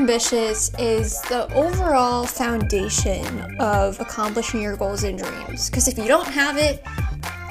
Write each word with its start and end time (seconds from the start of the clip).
ambitious 0.00 0.72
is 0.78 1.20
the 1.28 1.46
overall 1.52 2.24
foundation 2.24 3.22
of 3.60 4.00
accomplishing 4.00 4.62
your 4.62 4.74
goals 4.74 5.04
and 5.04 5.18
dreams. 5.18 5.68
Because 5.68 5.88
if 5.88 5.98
you 5.98 6.06
don't 6.06 6.26
have 6.26 6.56
it, 6.56 6.82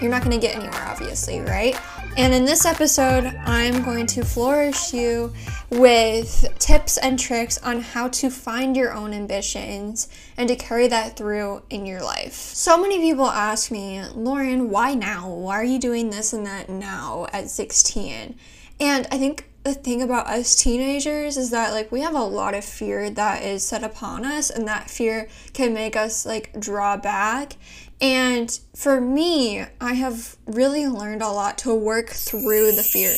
you're 0.02 0.10
not 0.10 0.24
going 0.24 0.32
to 0.32 0.44
get 0.44 0.56
anywhere, 0.56 0.88
obviously, 0.88 1.42
right? 1.42 1.80
And 2.18 2.34
in 2.34 2.46
this 2.46 2.66
episode, 2.66 3.26
I'm 3.46 3.84
going 3.84 4.08
to 4.08 4.26
flourish 4.26 4.96
you 4.96 5.32
with 5.70 6.48
tips 6.58 6.98
and 6.98 7.20
tricks 7.20 7.60
on 7.60 7.82
how 7.82 8.08
to 8.08 8.32
find 8.32 8.76
your 8.76 8.94
own 8.94 9.14
ambitions 9.14 10.08
and 10.36 10.50
to 10.50 10.56
carry 10.56 10.88
that 10.88 11.16
through 11.16 11.62
in 11.70 11.86
your 11.86 12.02
life. 12.02 12.34
So 12.34 12.82
many 12.82 12.98
people 12.98 13.28
ask 13.28 13.70
me, 13.70 14.04
Lauren, 14.16 14.72
why 14.72 14.96
now? 14.96 15.30
Why 15.30 15.54
are 15.60 15.64
you 15.64 15.78
doing 15.78 16.10
this 16.10 16.34
and 16.34 16.48
that 16.48 16.68
now 16.68 17.28
at 17.32 17.52
16? 17.52 18.36
And 18.80 19.08
I 19.12 19.20
think 19.20 19.49
the 19.70 19.76
thing 19.76 20.02
about 20.02 20.28
us 20.28 20.56
teenagers 20.56 21.38
is 21.38 21.52
that 21.52 21.72
like 21.72 21.92
we 21.92 22.02
have 22.02 22.16
a 22.16 22.24
lot 22.24 22.56
of 22.56 22.66
fear 22.66 23.10
that 23.12 23.44
is 23.44 23.66
set 23.66 23.84
upon 23.84 24.26
us 24.26 24.50
and 24.50 24.68
that 24.68 24.90
fear 24.90 25.30
can 25.54 25.74
make 25.74 25.96
us 25.96 26.26
like 26.26 26.60
draw 26.60 26.98
back. 26.98 27.54
And 28.02 28.58
for 28.76 29.00
me 29.00 29.66
i 29.82 29.94
have 29.94 30.38
really 30.46 30.88
learned 30.88 31.22
a 31.22 31.30
lot 31.30 31.58
to 31.60 31.76
work 31.76 32.10
through 32.10 32.72
the 32.72 32.84
fear 32.84 33.14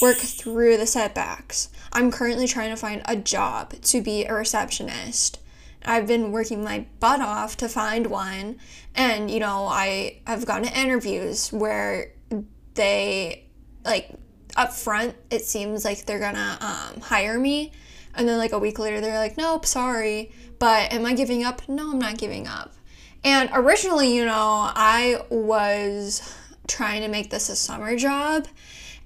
work 0.00 0.18
through 0.18 0.76
the 0.76 0.86
setbacks. 0.86 1.70
I'm 1.92 2.10
currently 2.10 2.46
trying 2.46 2.70
to 2.70 2.76
find 2.76 3.02
a 3.06 3.16
job 3.16 3.80
to 3.80 4.02
be 4.02 4.24
a 4.24 4.34
receptionist. 4.34 5.40
I've 5.84 6.06
been 6.06 6.32
working 6.32 6.62
my 6.62 6.86
butt 7.00 7.20
off 7.20 7.56
to 7.58 7.68
find 7.68 8.08
one 8.08 8.58
and 8.94 9.30
you 9.30 9.40
know 9.40 9.66
i 9.66 10.20
have 10.26 10.46
gone 10.46 10.62
to 10.62 10.80
interviews 10.80 11.52
where 11.52 12.12
they 12.74 13.44
like 13.84 14.18
up 14.56 14.72
front 14.72 15.14
it 15.30 15.42
seems 15.44 15.84
like 15.84 16.04
they're 16.06 16.18
gonna 16.18 16.58
um, 16.60 17.00
hire 17.00 17.38
me. 17.38 17.72
And 18.14 18.26
then 18.26 18.38
like 18.38 18.52
a 18.52 18.58
week 18.58 18.78
later 18.78 19.00
they're 19.00 19.18
like 19.18 19.36
nope 19.36 19.66
sorry 19.66 20.32
but 20.58 20.92
am 20.92 21.04
i 21.04 21.14
giving 21.14 21.44
up? 21.44 21.68
No 21.68 21.92
i'm 21.92 21.98
not 21.98 22.18
giving 22.18 22.46
up. 22.46 22.72
And 23.22 23.50
originally 23.52 24.14
you 24.14 24.24
know 24.24 24.70
i 24.74 25.20
was 25.30 26.22
trying 26.66 27.02
to 27.02 27.08
make 27.08 27.30
this 27.30 27.48
a 27.48 27.56
summer 27.56 27.96
job 27.96 28.48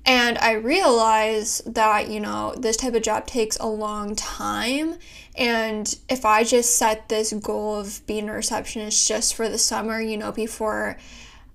and 0.07 0.39
i 0.39 0.53
realized 0.53 1.75
that 1.75 2.09
you 2.09 2.21
know 2.21 2.55
this 2.57 2.77
type 2.77 2.95
of 2.95 3.03
job 3.03 3.27
takes 3.27 3.57
a 3.59 3.67
long 3.67 4.15
time. 4.17 4.97
And 5.37 5.93
if 6.09 6.25
i 6.25 6.45
just 6.45 6.77
set 6.77 7.09
this 7.09 7.33
goal 7.33 7.77
of 7.77 8.07
being 8.07 8.29
a 8.29 8.33
receptionist 8.33 9.09
just 9.09 9.35
for 9.35 9.49
the 9.49 9.59
summer 9.59 10.01
you 10.01 10.17
know 10.17 10.33
before 10.33 10.97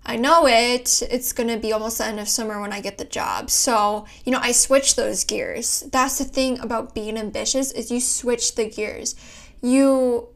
I 0.06 0.18
know 0.18 0.46
it, 0.48 1.02
it's 1.10 1.34
going 1.34 1.50
to 1.50 1.58
be 1.58 1.74
almost 1.74 1.98
the 1.98 2.06
end 2.06 2.20
of 2.20 2.30
summer 2.30 2.62
when 2.62 2.72
I 2.72 2.80
get 2.80 3.00
the 3.00 3.06
job. 3.06 3.50
So, 3.50 4.06
you 4.24 4.32
know, 4.32 4.40
I 4.40 4.52
switch 4.52 4.96
those 4.96 5.24
gears. 5.24 5.84
That's 5.92 6.20
the 6.20 6.26
thing 6.26 6.60
about 6.60 6.94
being 6.94 7.18
ambitious 7.18 7.72
is 7.72 7.90
you 7.90 8.00
switch 8.00 8.56
the 8.56 8.70
gears. 8.70 9.16
You 9.62 10.30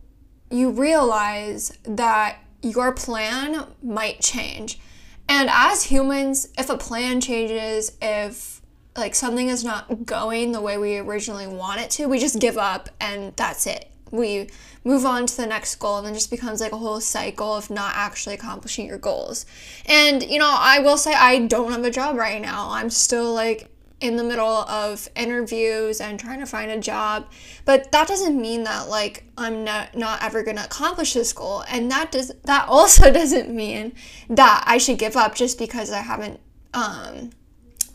you 0.51 0.71
realize 0.71 1.77
that 1.83 2.39
your 2.63 2.91
plan 2.91 3.67
might 3.83 4.19
change. 4.19 4.79
And 5.27 5.47
as 5.51 5.83
humans, 5.83 6.47
if 6.57 6.71
a 6.71 6.77
plan 6.77 7.21
changes, 7.21 7.95
if 8.01 8.63
like 8.97 9.13
something 9.13 9.49
is 9.49 9.63
not 9.63 10.05
going 10.07 10.51
the 10.51 10.61
way 10.61 10.79
we 10.79 10.97
originally 10.97 11.45
want 11.45 11.81
it 11.81 11.91
to, 11.91 12.07
we 12.07 12.17
just 12.17 12.39
give 12.39 12.57
up 12.57 12.89
and 12.99 13.35
that's 13.35 13.67
it 13.67 13.91
we 14.11 14.49
move 14.83 15.05
on 15.05 15.25
to 15.25 15.37
the 15.37 15.45
next 15.45 15.75
goal 15.75 15.97
and 15.97 16.07
then 16.07 16.13
just 16.13 16.31
becomes 16.31 16.61
like 16.61 16.71
a 16.71 16.77
whole 16.77 16.99
cycle 16.99 17.55
of 17.55 17.69
not 17.69 17.93
actually 17.95 18.35
accomplishing 18.35 18.87
your 18.87 18.97
goals. 18.97 19.45
And 19.85 20.23
you 20.23 20.39
know, 20.39 20.55
I 20.57 20.79
will 20.79 20.97
say 20.97 21.13
I 21.13 21.39
don't 21.39 21.71
have 21.71 21.83
a 21.83 21.91
job 21.91 22.15
right 22.15 22.41
now. 22.41 22.69
I'm 22.71 22.89
still 22.89 23.33
like 23.33 23.69
in 24.01 24.15
the 24.15 24.23
middle 24.23 24.45
of 24.45 25.09
interviews 25.15 25.99
and 25.99 26.19
trying 26.19 26.39
to 26.39 26.45
find 26.45 26.71
a 26.71 26.79
job 26.79 27.27
but 27.65 27.91
that 27.91 28.07
doesn't 28.07 28.39
mean 28.39 28.63
that 28.63 28.87
like 28.87 29.25
i'm 29.37 29.63
not 29.63 29.95
not 29.95 30.23
ever 30.23 30.41
going 30.41 30.55
to 30.55 30.63
accomplish 30.63 31.13
this 31.13 31.33
goal 31.33 31.63
and 31.67 31.91
that 31.91 32.11
does 32.11 32.31
that 32.45 32.65
also 32.69 33.11
doesn't 33.11 33.49
mean 33.49 33.93
that 34.29 34.63
i 34.65 34.77
should 34.77 34.97
give 34.97 35.17
up 35.17 35.35
just 35.35 35.57
because 35.57 35.91
i 35.91 35.99
haven't 35.99 36.39
um, 36.73 37.31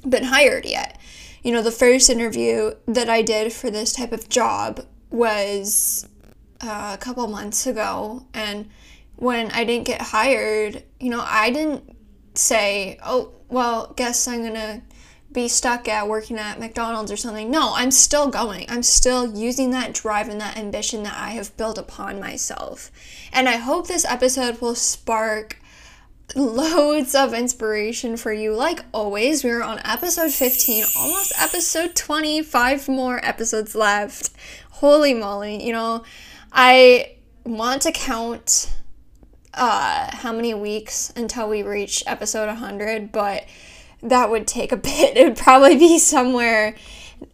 been 0.06 0.24
hired 0.24 0.66
yet 0.66 0.98
you 1.42 1.52
know 1.52 1.62
the 1.62 1.70
first 1.70 2.10
interview 2.10 2.74
that 2.86 3.08
i 3.08 3.22
did 3.22 3.52
for 3.52 3.70
this 3.70 3.92
type 3.92 4.12
of 4.12 4.28
job 4.28 4.84
was 5.14 6.08
uh, 6.60 6.90
a 6.94 6.98
couple 6.98 7.26
months 7.28 7.66
ago 7.66 8.26
and 8.34 8.68
when 9.16 9.50
I 9.52 9.64
didn't 9.64 9.86
get 9.86 10.00
hired, 10.00 10.82
you 10.98 11.10
know, 11.10 11.22
I 11.24 11.50
didn't 11.50 11.96
say, 12.34 12.98
"Oh, 13.04 13.32
well, 13.48 13.92
guess 13.96 14.26
I'm 14.26 14.40
going 14.40 14.54
to 14.54 14.82
be 15.32 15.48
stuck 15.48 15.88
at 15.88 16.08
working 16.08 16.38
at 16.38 16.58
McDonald's 16.58 17.12
or 17.12 17.16
something." 17.16 17.50
No, 17.50 17.72
I'm 17.74 17.90
still 17.90 18.28
going. 18.28 18.66
I'm 18.68 18.82
still 18.82 19.36
using 19.36 19.70
that 19.70 19.94
drive 19.94 20.28
and 20.28 20.40
that 20.40 20.56
ambition 20.56 21.04
that 21.04 21.16
I 21.16 21.30
have 21.30 21.56
built 21.56 21.78
upon 21.78 22.20
myself. 22.20 22.90
And 23.32 23.48
I 23.48 23.56
hope 23.56 23.86
this 23.86 24.04
episode 24.04 24.60
will 24.60 24.74
spark 24.74 25.58
loads 26.34 27.14
of 27.14 27.32
inspiration 27.34 28.16
for 28.16 28.32
you. 28.32 28.52
Like 28.54 28.84
always, 28.92 29.44
we're 29.44 29.62
on 29.62 29.80
episode 29.84 30.32
15, 30.32 30.84
almost 30.96 31.32
episode 31.38 31.94
20, 31.94 32.42
five 32.42 32.88
more 32.88 33.24
episodes 33.24 33.74
left 33.74 34.30
holy 34.84 35.14
moly, 35.14 35.64
you 35.66 35.72
know, 35.72 36.04
I 36.52 37.16
want 37.44 37.80
to 37.82 37.92
count 37.92 38.70
uh, 39.54 40.14
how 40.14 40.30
many 40.30 40.52
weeks 40.52 41.10
until 41.16 41.48
we 41.48 41.62
reach 41.62 42.04
episode 42.06 42.48
100, 42.48 43.10
but 43.10 43.46
that 44.02 44.28
would 44.28 44.46
take 44.46 44.72
a 44.72 44.76
bit. 44.90 45.16
It 45.16 45.26
would 45.26 45.38
probably 45.38 45.76
be 45.76 45.98
somewhere 45.98 46.76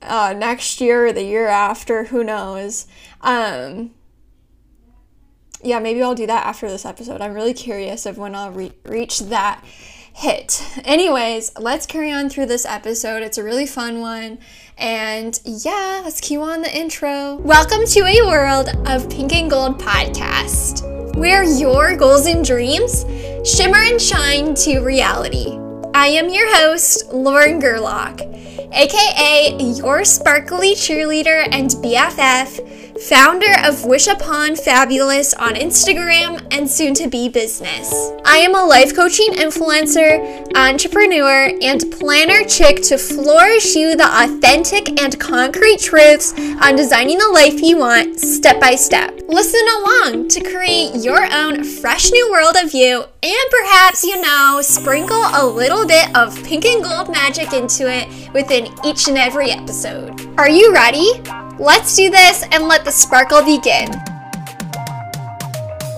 uh, 0.00 0.32
next 0.38 0.80
year 0.80 1.08
or 1.08 1.12
the 1.12 1.24
year 1.24 1.48
after, 1.48 2.04
who 2.04 2.22
knows. 2.22 2.86
Um, 3.20 3.90
yeah, 5.60 5.80
maybe 5.80 6.04
I'll 6.04 6.14
do 6.14 6.28
that 6.28 6.46
after 6.46 6.68
this 6.68 6.84
episode. 6.86 7.20
I'm 7.20 7.34
really 7.34 7.52
curious 7.52 8.06
of 8.06 8.16
when 8.16 8.36
I'll 8.36 8.52
re- 8.52 8.72
reach 8.84 9.18
that 9.18 9.64
hit. 10.12 10.62
Anyways, 10.84 11.52
let's 11.58 11.86
carry 11.86 12.12
on 12.12 12.28
through 12.28 12.46
this 12.46 12.66
episode. 12.66 13.22
It's 13.22 13.38
a 13.38 13.44
really 13.44 13.66
fun 13.66 14.00
one. 14.00 14.38
And 14.78 15.38
yeah, 15.44 16.00
let's 16.04 16.20
cue 16.20 16.42
on 16.42 16.62
the 16.62 16.74
intro. 16.74 17.36
Welcome 17.36 17.84
to 17.86 18.00
a 18.00 18.26
world 18.26 18.68
of 18.86 19.10
pink 19.10 19.32
and 19.32 19.50
gold 19.50 19.78
podcast, 19.78 21.16
where 21.16 21.44
your 21.44 21.96
goals 21.96 22.26
and 22.26 22.44
dreams 22.44 23.04
shimmer 23.44 23.78
and 23.78 24.00
shine 24.00 24.54
to 24.54 24.80
reality. 24.80 25.58
I 25.92 26.06
am 26.06 26.30
your 26.30 26.54
host, 26.56 27.12
Lauren 27.12 27.60
Gerlach, 27.60 28.20
aka 28.72 29.56
your 29.58 30.04
sparkly 30.04 30.74
cheerleader 30.74 31.46
and 31.50 31.70
BFF 31.70 32.89
founder 33.08 33.52
of 33.64 33.84
Wish 33.86 34.08
Upon 34.08 34.54
Fabulous 34.54 35.32
on 35.34 35.54
Instagram 35.54 36.46
and 36.50 36.68
soon 36.68 36.92
to 36.94 37.08
be 37.08 37.28
business. 37.28 37.90
I 38.24 38.38
am 38.38 38.54
a 38.54 38.64
life 38.64 38.94
coaching 38.94 39.32
influencer, 39.32 40.46
entrepreneur, 40.54 41.50
and 41.62 41.90
planner 41.92 42.44
chick 42.44 42.82
to 42.84 42.98
flourish 42.98 43.74
you 43.74 43.96
the 43.96 44.04
authentic 44.04 45.00
and 45.00 45.18
concrete 45.18 45.80
truths 45.80 46.34
on 46.60 46.76
designing 46.76 47.18
the 47.18 47.30
life 47.32 47.62
you 47.62 47.78
want 47.78 48.20
step 48.20 48.60
by 48.60 48.74
step. 48.74 49.18
Listen 49.28 49.66
along 49.78 50.28
to 50.28 50.42
create 50.42 50.96
your 50.96 51.24
own 51.32 51.64
fresh 51.64 52.10
new 52.10 52.30
world 52.30 52.56
of 52.62 52.74
you 52.74 53.04
and 53.22 53.50
perhaps, 53.50 54.04
you 54.04 54.20
know, 54.20 54.60
sprinkle 54.62 55.22
a 55.34 55.46
little 55.46 55.86
bit 55.86 56.14
of 56.14 56.36
pink 56.44 56.66
and 56.66 56.84
gold 56.84 57.10
magic 57.10 57.52
into 57.54 57.90
it 57.90 58.32
within 58.34 58.68
each 58.84 59.08
and 59.08 59.16
every 59.16 59.50
episode. 59.50 60.20
Are 60.38 60.50
you 60.50 60.72
ready? 60.72 61.12
Let's 61.60 61.94
do 61.94 62.08
this 62.08 62.42
and 62.52 62.68
let 62.68 62.86
the 62.86 62.90
sparkle 62.90 63.44
begin. 63.44 63.90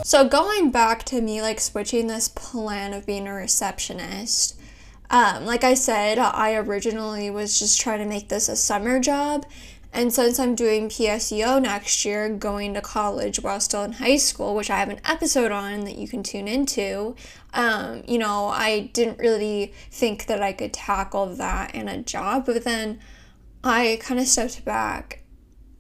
So 0.03 0.29
going 0.29 0.73
back 0.73 1.05
to 1.05 1.21
me 1.21 1.41
like 1.41 1.61
switching 1.61 2.09
this 2.09 2.27
plan 2.27 2.93
of 2.93 3.07
being 3.07 3.29
a 3.29 3.33
receptionist, 3.33 4.59
um, 5.09 5.47
like 5.47 5.63
I 5.63 5.75
said, 5.75 6.19
I 6.19 6.57
originally 6.57 7.31
was 7.31 7.61
just 7.61 7.81
trying 7.81 8.01
to 8.01 8.07
make 8.07 8.29
this 8.29 8.49
a 8.49 8.57
summer 8.57 8.99
job. 8.99 9.47
And 9.93 10.13
since 10.13 10.41
I'm 10.41 10.57
doing 10.57 10.89
PSEO 10.89 11.63
next 11.63 12.05
year, 12.05 12.29
going 12.29 12.75
to 12.75 12.81
college 12.81 13.39
while 13.41 13.61
still 13.61 13.85
in 13.85 13.93
high 13.93 14.17
school, 14.17 14.57
which 14.57 14.69
I 14.69 14.81
have 14.81 14.89
an 14.89 15.01
episode 15.05 15.53
on 15.53 15.85
that 15.85 15.97
you 15.97 16.09
can 16.09 16.25
tune 16.25 16.49
into, 16.49 17.15
um, 17.55 18.03
you 18.09 18.19
know, 18.19 18.49
I 18.49 18.91
didn't 18.93 19.21
really 19.21 19.73
think 19.93 20.27
that 20.27 20.43
I 20.43 20.55
could 20.55 20.73
tackle 20.73 21.37
that 21.37 21.73
in 21.73 21.87
a 21.87 22.03
job. 22.03 22.47
But 22.47 22.65
then 22.65 22.99
I 23.63 24.01
kind 24.03 24.19
of 24.19 24.27
stepped 24.27 24.65
back 24.65 25.22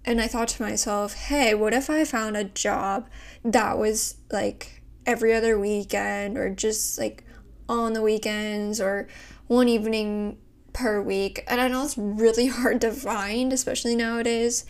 and 0.05 0.21
I 0.21 0.27
thought 0.27 0.49
to 0.49 0.63
myself, 0.63 1.15
hey, 1.15 1.55
what 1.55 1.75
if 1.75 1.89
I 1.89 2.05
found 2.05 2.37
a 2.37 2.45
job 2.45 3.09
that 3.45 3.79
was 3.79 4.17
like 4.31 4.83
every 5.07 5.33
other 5.33 5.59
weekend 5.59 6.37
or 6.37 6.51
just 6.51 6.99
like 6.99 7.25
on 7.69 7.93
the 7.93 8.03
weekends 8.03 8.81
or 8.81 9.07
one 9.47 9.69
evening 9.69 10.39
per 10.73 11.01
week? 11.01 11.45
And 11.47 11.61
I 11.61 11.69
know 11.69 11.85
it's 11.85 11.97
really 11.97 12.47
hard 12.49 12.81
to 12.81 12.91
find, 12.91 13.53
especially 13.53 13.95
nowadays. 13.95 14.65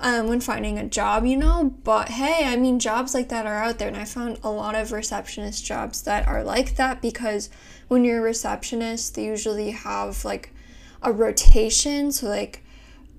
Um, 0.00 0.28
when 0.28 0.40
finding 0.40 0.78
a 0.78 0.86
job, 0.86 1.26
you 1.26 1.36
know, 1.36 1.74
but 1.82 2.10
hey, 2.10 2.44
I 2.44 2.54
mean, 2.54 2.78
jobs 2.78 3.14
like 3.14 3.30
that 3.30 3.46
are 3.46 3.64
out 3.64 3.78
there, 3.78 3.88
and 3.88 3.96
I 3.96 4.04
found 4.04 4.38
a 4.44 4.48
lot 4.48 4.76
of 4.76 4.92
receptionist 4.92 5.64
jobs 5.64 6.02
that 6.02 6.28
are 6.28 6.44
like 6.44 6.76
that 6.76 7.02
because 7.02 7.50
when 7.88 8.04
you're 8.04 8.20
a 8.20 8.22
receptionist, 8.22 9.16
they 9.16 9.24
usually 9.24 9.72
have 9.72 10.24
like 10.24 10.54
a 11.02 11.10
rotation, 11.10 12.12
so 12.12 12.28
like, 12.28 12.62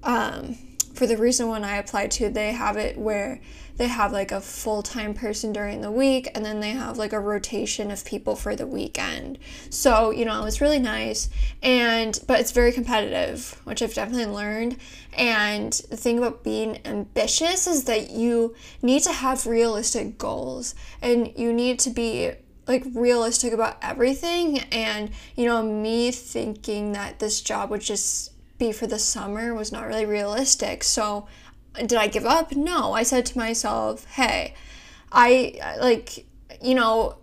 um, 0.03 0.57
for 0.99 1.07
the 1.07 1.15
recent 1.15 1.47
one 1.47 1.63
I 1.63 1.77
applied 1.77 2.11
to, 2.11 2.29
they 2.29 2.51
have 2.51 2.75
it 2.75 2.97
where 2.97 3.39
they 3.77 3.87
have 3.87 4.11
like 4.11 4.33
a 4.33 4.41
full 4.41 4.83
time 4.83 5.13
person 5.13 5.53
during 5.53 5.79
the 5.79 5.89
week 5.89 6.29
and 6.35 6.45
then 6.45 6.59
they 6.59 6.71
have 6.71 6.97
like 6.97 7.13
a 7.13 7.19
rotation 7.21 7.89
of 7.89 8.03
people 8.03 8.35
for 8.35 8.53
the 8.53 8.67
weekend. 8.67 9.39
So, 9.69 10.11
you 10.11 10.25
know, 10.25 10.43
it's 10.43 10.59
really 10.59 10.77
nice 10.77 11.29
and 11.63 12.19
but 12.27 12.41
it's 12.41 12.51
very 12.51 12.73
competitive, 12.73 13.61
which 13.63 13.81
I've 13.81 13.93
definitely 13.93 14.25
learned. 14.25 14.75
And 15.13 15.71
the 15.89 15.95
thing 15.95 16.17
about 16.17 16.43
being 16.43 16.85
ambitious 16.85 17.65
is 17.65 17.85
that 17.85 18.09
you 18.09 18.53
need 18.81 19.03
to 19.03 19.13
have 19.13 19.47
realistic 19.47 20.17
goals 20.17 20.75
and 21.01 21.31
you 21.37 21.53
need 21.53 21.79
to 21.79 21.91
be 21.91 22.33
like 22.67 22.83
realistic 22.93 23.53
about 23.53 23.77
everything 23.81 24.59
and 24.71 25.11
you 25.35 25.45
know 25.45 25.63
me 25.63 26.11
thinking 26.11 26.91
that 26.91 27.17
this 27.17 27.41
job 27.41 27.71
would 27.71 27.81
just 27.81 28.31
be 28.59 28.71
for 28.71 28.85
the 28.85 28.99
summer 28.99 29.55
was 29.55 29.71
not 29.71 29.87
really 29.87 30.05
realistic 30.05 30.83
so 30.83 31.27
did 31.73 31.95
I 31.95 32.07
give 32.07 32.25
up? 32.25 32.55
No. 32.55 32.93
I 32.93 33.03
said 33.03 33.25
to 33.27 33.37
myself, 33.37 34.05
hey, 34.05 34.53
I 35.11 35.77
like, 35.79 36.25
you 36.61 36.75
know, 36.75 37.17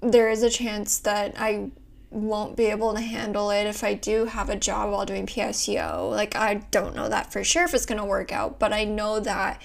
there 0.00 0.30
is 0.30 0.42
a 0.42 0.50
chance 0.50 0.98
that 1.00 1.34
I 1.38 1.70
won't 2.10 2.56
be 2.56 2.66
able 2.66 2.94
to 2.94 3.00
handle 3.00 3.50
it 3.50 3.66
if 3.66 3.84
I 3.84 3.94
do 3.94 4.24
have 4.26 4.48
a 4.48 4.56
job 4.56 4.90
while 4.90 5.04
doing 5.04 5.26
PSEO. 5.26 6.10
Like, 6.10 6.36
I 6.36 6.54
don't 6.70 6.96
know 6.96 7.08
that 7.08 7.32
for 7.32 7.44
sure 7.44 7.64
if 7.64 7.74
it's 7.74 7.86
going 7.86 8.00
to 8.00 8.04
work 8.04 8.32
out, 8.32 8.58
but 8.58 8.72
I 8.72 8.84
know 8.84 9.20
that 9.20 9.60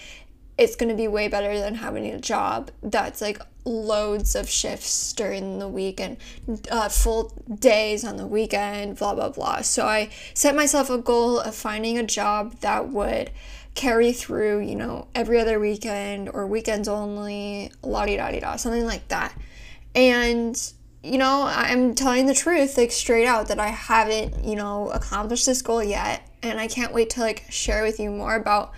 it's 0.58 0.76
going 0.76 0.90
to 0.90 0.96
be 0.96 1.08
way 1.08 1.28
better 1.28 1.58
than 1.58 1.76
having 1.76 2.06
a 2.08 2.20
job 2.20 2.72
that's 2.82 3.22
like 3.22 3.42
loads 3.66 4.36
of 4.36 4.50
shifts 4.50 5.14
during 5.14 5.60
the 5.60 5.68
week 5.68 6.00
and 6.00 6.18
uh, 6.70 6.90
full 6.90 7.32
days 7.60 8.04
on 8.04 8.18
the 8.18 8.28
weekend, 8.28 8.98
blah, 8.98 9.16
blah, 9.16 9.30
blah. 9.30 9.62
So 9.62 9.86
I 9.86 10.10
set 10.34 10.56
myself 10.56 10.90
a 10.90 10.98
goal 10.98 11.40
of 11.40 11.56
finding 11.56 11.98
a 11.98 12.04
job 12.04 12.60
that 12.60 12.90
would 12.90 13.32
carry 13.76 14.14
through, 14.14 14.60
you 14.60 14.76
know, 14.76 15.08
every 15.16 15.40
other 15.40 15.60
weekend 15.60 16.30
or 16.30 16.46
weekends 16.46 16.88
only, 16.88 17.72
la 17.82 18.06
di 18.06 18.18
da 18.18 18.32
di 18.32 18.40
da, 18.40 18.56
something 18.56 18.86
like 18.86 19.08
that. 19.08 19.34
And, 19.96 20.60
you 21.02 21.18
know, 21.18 21.44
I'm 21.44 21.96
telling 21.96 22.26
the 22.26 22.34
truth, 22.34 22.78
like 22.78 22.92
straight 22.92 23.26
out, 23.26 23.48
that 23.48 23.60
I 23.60 23.68
haven't, 23.70 24.44
you 24.44 24.56
know, 24.56 24.90
accomplished 24.90 25.46
this 25.46 25.62
goal 25.62 25.84
yet. 25.84 26.28
And 26.42 26.60
I 26.60 26.68
can't 26.68 26.94
wait 26.94 27.10
to 27.12 27.22
like 27.22 27.46
share 27.50 27.84
with 27.84 28.00
you 28.00 28.12
more 28.12 28.36
about 28.36 28.74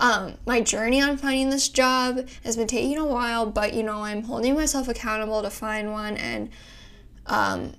um, 0.00 0.38
my 0.46 0.62
journey 0.62 1.00
on 1.02 1.18
finding 1.18 1.50
this 1.50 1.68
job 1.68 2.26
has 2.42 2.56
been 2.56 2.66
taking 2.66 2.96
a 2.96 3.04
while, 3.04 3.44
but 3.44 3.74
you 3.74 3.82
know, 3.82 4.02
I'm 4.02 4.24
holding 4.24 4.54
myself 4.54 4.88
accountable 4.88 5.42
to 5.42 5.50
find 5.50 5.92
one 5.92 6.16
and 6.16 6.48
um, 7.26 7.74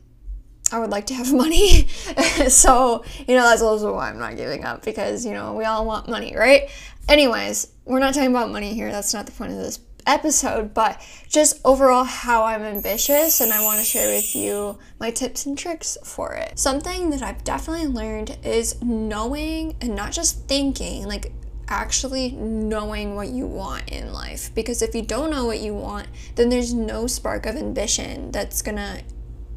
I 0.71 0.79
would 0.79 0.91
like 0.91 1.07
to 1.07 1.15
have 1.15 1.33
money. 1.33 1.87
so, 2.47 3.03
you 3.27 3.35
know, 3.35 3.43
that's 3.43 3.63
also 3.63 3.95
why 3.95 4.09
I'm 4.09 4.19
not 4.19 4.37
giving 4.37 4.63
up 4.63 4.85
because, 4.85 5.25
you 5.25 5.33
know, 5.33 5.53
we 5.55 5.65
all 5.65 5.83
want 5.83 6.07
money, 6.07 6.35
right? 6.35 6.69
Anyways, 7.09 7.73
we're 7.85 7.99
not 7.99 8.13
talking 8.13 8.29
about 8.29 8.51
money 8.51 8.75
here. 8.75 8.91
That's 8.91 9.15
not 9.15 9.25
the 9.25 9.31
point 9.31 9.53
of 9.53 9.57
this 9.57 9.79
episode, 10.05 10.75
but 10.75 11.01
just 11.27 11.59
overall 11.65 12.03
how 12.03 12.43
I'm 12.43 12.61
ambitious 12.61 13.41
and 13.41 13.51
I 13.51 13.63
want 13.63 13.79
to 13.79 13.85
share 13.85 14.13
with 14.13 14.35
you 14.35 14.77
my 14.99 15.09
tips 15.09 15.47
and 15.47 15.57
tricks 15.57 15.97
for 16.03 16.33
it. 16.33 16.59
Something 16.59 17.09
that 17.09 17.23
I've 17.23 17.43
definitely 17.43 17.87
learned 17.87 18.37
is 18.43 18.79
knowing 18.83 19.75
and 19.81 19.95
not 19.95 20.11
just 20.11 20.47
thinking, 20.47 21.07
like 21.07 21.33
actually 21.71 22.31
knowing 22.31 23.15
what 23.15 23.29
you 23.29 23.47
want 23.47 23.89
in 23.89 24.11
life. 24.11 24.53
Because 24.53 24.81
if 24.81 24.93
you 24.93 25.01
don't 25.01 25.31
know 25.31 25.45
what 25.45 25.59
you 25.59 25.73
want, 25.73 26.07
then 26.35 26.49
there's 26.49 26.73
no 26.73 27.07
spark 27.07 27.45
of 27.45 27.55
ambition 27.55 28.29
that's 28.31 28.61
gonna 28.61 29.01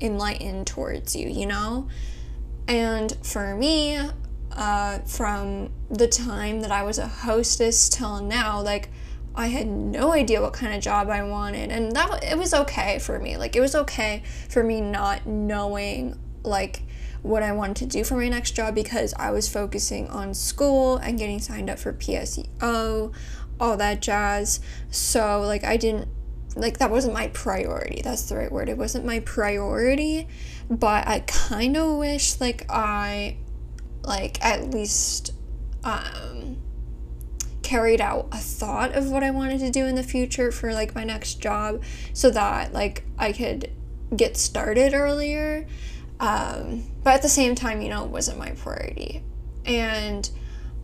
enlighten 0.01 0.65
towards 0.65 1.17
you, 1.17 1.29
you 1.29 1.45
know? 1.45 1.89
And 2.69 3.17
for 3.23 3.57
me, 3.57 3.99
uh, 4.53 4.99
from 5.01 5.73
the 5.91 6.07
time 6.07 6.61
that 6.61 6.71
I 6.71 6.85
was 6.85 6.99
a 6.99 7.09
hostess 7.09 7.89
till 7.89 8.23
now, 8.23 8.61
like 8.63 8.91
I 9.35 9.49
had 9.49 9.67
no 9.67 10.13
idea 10.13 10.41
what 10.41 10.53
kind 10.53 10.73
of 10.73 10.81
job 10.81 11.09
I 11.09 11.25
wanted, 11.25 11.73
and 11.73 11.91
that 11.97 12.23
it 12.23 12.39
was 12.39 12.55
okay 12.55 13.01
for 13.01 13.19
me. 13.19 13.37
Like 13.37 13.57
it 13.57 13.61
was 13.61 13.75
okay 13.75 14.23
for 14.49 14.63
me 14.63 14.81
not 14.81 15.27
knowing 15.27 16.17
like 16.45 16.83
what 17.25 17.43
I 17.43 17.53
wanted 17.53 17.91
to 17.91 17.99
do 17.99 18.05
for 18.05 18.17
my 18.17 18.29
next 18.29 18.51
job 18.51 18.75
because 18.75 19.15
I 19.19 19.31
was 19.31 19.49
focusing 19.49 20.09
on 20.09 20.35
school 20.35 20.99
and 20.99 21.19
getting 21.19 21.41
signed 21.41 21.71
up 21.71 21.79
for 21.79 21.91
PSEO, 21.93 23.15
all 23.59 23.77
that 23.79 24.03
jazz. 24.03 24.61
So 24.91 25.41
like 25.41 25.65
I 25.65 25.79
didn't 25.79 26.09
like 26.55 26.79
that 26.79 26.91
wasn't 26.91 27.15
my 27.15 27.29
priority. 27.29 28.03
That's 28.05 28.29
the 28.29 28.37
right 28.37 28.53
word. 28.53 28.69
It 28.69 28.77
wasn't 28.77 29.07
my 29.07 29.21
priority, 29.21 30.29
but 30.69 31.09
I 31.09 31.21
kind 31.21 31.79
of 31.79 31.97
wish 31.97 32.41
like 32.43 32.67
I 32.69 33.39
like 34.03 34.45
at 34.45 34.71
least 34.71 35.33
um 35.83 36.59
carried 37.63 38.03
out 38.03 38.29
a 38.33 38.37
thought 38.37 38.93
of 38.93 39.11
what 39.11 39.25
I 39.25 39.31
wanted 39.31 39.61
to 39.61 39.71
do 39.71 39.87
in 39.87 39.95
the 39.95 40.03
future 40.03 40.53
for 40.53 40.75
like 40.75 40.95
my 40.95 41.05
next 41.05 41.37
job 41.37 41.83
so 42.13 42.29
that 42.29 42.75
like 42.75 43.05
I 43.19 43.33
could 43.33 43.71
get 44.15 44.37
started 44.37 44.93
earlier. 44.93 45.67
Um, 46.21 46.85
but 47.05 47.15
at 47.15 47.23
the 47.23 47.29
same 47.29 47.55
time, 47.55 47.81
you 47.81 47.89
know, 47.89 48.05
it 48.05 48.11
wasn't 48.11 48.39
my 48.39 48.51
priority. 48.51 49.23
And 49.65 50.29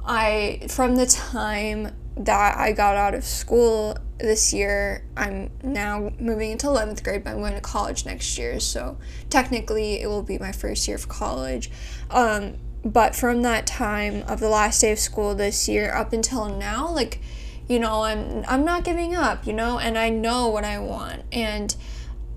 I, 0.04 0.66
from 0.68 0.96
the 0.96 1.06
time 1.06 1.94
that 2.16 2.56
I 2.58 2.72
got 2.72 2.96
out 2.96 3.14
of 3.14 3.24
school 3.24 3.96
this 4.20 4.52
year. 4.52 5.04
I'm 5.16 5.50
now 5.62 6.10
moving 6.18 6.52
into 6.52 6.66
11th 6.66 7.02
grade, 7.02 7.24
but 7.24 7.30
I'm 7.30 7.38
going 7.38 7.54
to 7.54 7.60
college 7.60 8.04
next 8.04 8.38
year. 8.38 8.60
So 8.60 8.98
technically, 9.28 10.00
it 10.00 10.06
will 10.06 10.22
be 10.22 10.38
my 10.38 10.52
first 10.52 10.86
year 10.86 10.96
of 10.96 11.08
college. 11.08 11.70
Um, 12.10 12.58
but 12.84 13.14
from 13.14 13.42
that 13.42 13.66
time 13.66 14.22
of 14.26 14.40
the 14.40 14.48
last 14.48 14.80
day 14.80 14.92
of 14.92 14.98
school 14.98 15.34
this 15.34 15.68
year 15.68 15.94
up 15.94 16.12
until 16.12 16.48
now, 16.48 16.88
like, 16.88 17.20
you 17.68 17.78
know, 17.78 18.02
I'm 18.02 18.44
I'm 18.48 18.64
not 18.64 18.84
giving 18.84 19.14
up, 19.14 19.46
you 19.46 19.52
know, 19.52 19.78
and 19.78 19.96
I 19.98 20.08
know 20.08 20.48
what 20.48 20.64
I 20.64 20.78
want. 20.78 21.22
And 21.30 21.74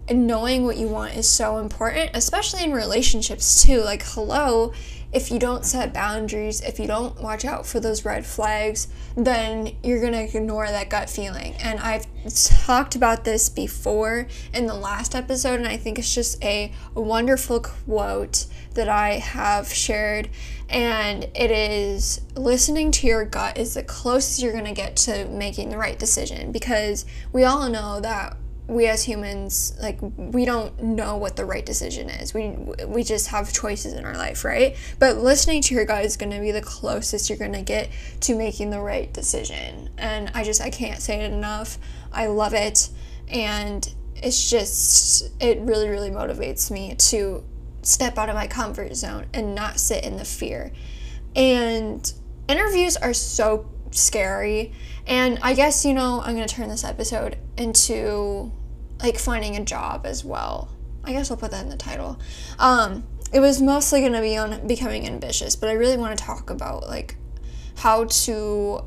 knowing 0.09 0.65
what 0.65 0.77
you 0.77 0.88
want 0.88 1.15
is 1.15 1.29
so 1.29 1.57
important, 1.57 2.11
especially 2.13 2.63
in 2.63 2.73
relationships 2.73 3.63
too. 3.63 3.81
Like, 3.81 4.03
hello, 4.03 4.73
if 5.13 5.29
you 5.29 5.38
don't 5.38 5.63
set 5.63 5.94
boundaries, 5.94 6.59
if 6.61 6.79
you 6.79 6.88
don't 6.88 7.21
watch 7.21 7.45
out 7.45 7.67
for 7.67 7.79
those 7.79 8.03
red 8.03 8.25
flags, 8.25 8.88
then 9.15 9.75
you're 9.83 10.01
to 10.11 10.23
ignore 10.23 10.65
that 10.65 10.89
gut 10.89 11.07
feeling. 11.09 11.53
And 11.55 11.79
I've 11.79 12.07
talked 12.65 12.95
about 12.95 13.23
this 13.23 13.47
before 13.47 14.27
in 14.53 14.65
the 14.65 14.73
last 14.73 15.13
episode, 15.13 15.59
and 15.59 15.67
I 15.67 15.77
think 15.77 16.00
it's 16.00 16.13
just 16.13 16.44
a 16.44 16.73
wonderful 16.95 17.59
quote 17.59 18.47
that 18.73 18.89
I 18.89 19.19
have 19.19 19.71
shared. 19.71 20.29
And 20.67 21.25
it 21.35 21.51
is 21.51 22.21
listening 22.35 22.91
to 22.93 23.05
your 23.05 23.24
gut 23.24 23.60
is 23.60 23.75
the 23.75 23.83
closest 23.83 24.41
you're 24.41 24.51
to 24.65 24.72
get 24.72 24.95
to 24.98 25.25
making 25.25 25.69
the 25.69 25.77
right 25.77 26.00
decision 26.00 26.51
because 26.51 27.05
we 27.31 27.43
all 27.43 27.69
know 27.69 28.00
that 28.00 28.36
we 28.67 28.88
as 28.88 29.03
humans 29.03 29.74
like 29.82 30.00
we 30.01 30.46
don't 30.46 30.82
know 30.82 31.17
what 31.17 31.36
the 31.36 31.46
right 31.46 31.65
decision 31.65 32.10
is. 32.10 32.34
We 32.34 32.55
we 32.88 33.03
just 33.03 33.27
have 33.27 33.51
choices 33.51 33.93
in 33.93 34.05
our 34.05 34.15
life 34.15 34.46
right? 34.46 34.77
But 35.00 35.17
listening 35.17 35.62
to 35.63 35.75
your 35.75 35.86
gut 35.86 36.05
is 36.05 36.15
going 36.15 36.32
to 36.32 36.39
be 36.39 36.51
the 36.51 36.62
closest 36.62 37.29
you're 37.29 37.38
going 37.38 37.53
to 37.53 37.62
get 37.62 37.89
to 38.22 38.36
making 38.36 38.70
the 38.70 38.79
right 38.79 39.12
decision. 39.13 39.89
And 39.98 40.32
i 40.34 40.43
just 40.43 40.62
i 40.62 40.70
can't 40.70 41.01
say 41.01 41.22
it 41.22 41.32
enough. 41.32 41.77
I 42.12 42.27
love 42.27 42.53
it. 42.53 42.89
And 43.27 43.93
it's 44.15 44.50
just 44.50 45.29
it 45.41 45.60
really 45.62 45.89
really 45.89 46.12
motivates 46.12 46.72
me 46.72 46.96
to 46.96 47.43
step 47.82 48.17
out 48.17 48.29
of 48.29 48.36
my 48.36 48.48
comfort 48.48 48.96
zone 48.96 49.25
and 49.34 49.53
not 49.53 49.77
sit 49.77 50.05
in 50.05 50.15
the 50.15 50.25
fear. 50.25 50.72
And 51.36 52.13
interviews 52.48 52.96
are 52.96 53.13
so 53.13 53.70
scary 53.91 54.72
and 55.05 55.39
I 55.41 55.53
guess, 55.53 55.86
you 55.86 55.93
know, 55.93 56.22
I'm 56.24 56.36
going 56.36 56.48
to 56.48 56.53
turn 56.53 56.69
this 56.69 56.83
episode 56.83 57.38
into 57.57 58.51
like 59.01 59.17
finding 59.17 59.55
a 59.55 59.63
job 59.63 60.05
as 60.05 60.24
well. 60.24 60.69
I 61.03 61.12
guess 61.12 61.29
I'll 61.29 61.38
put 61.38 61.51
that 61.51 61.63
in 61.63 61.69
the 61.69 61.77
title. 61.77 62.19
Um, 62.57 63.03
it 63.33 63.39
was 63.39 63.62
mostly 63.62 64.00
going 64.00 64.13
to 64.13 64.22
be 64.22 64.38
on 64.38 64.65
becoming 64.67 65.05
ambitious, 65.05 65.55
but 65.55 65.69
I 65.69 65.74
really 65.74 65.98
want 65.98 66.17
to 66.17 66.24
talk 66.24 66.50
about 66.50 66.88
like 66.88 67.17
how 67.75 68.05
to 68.05 68.86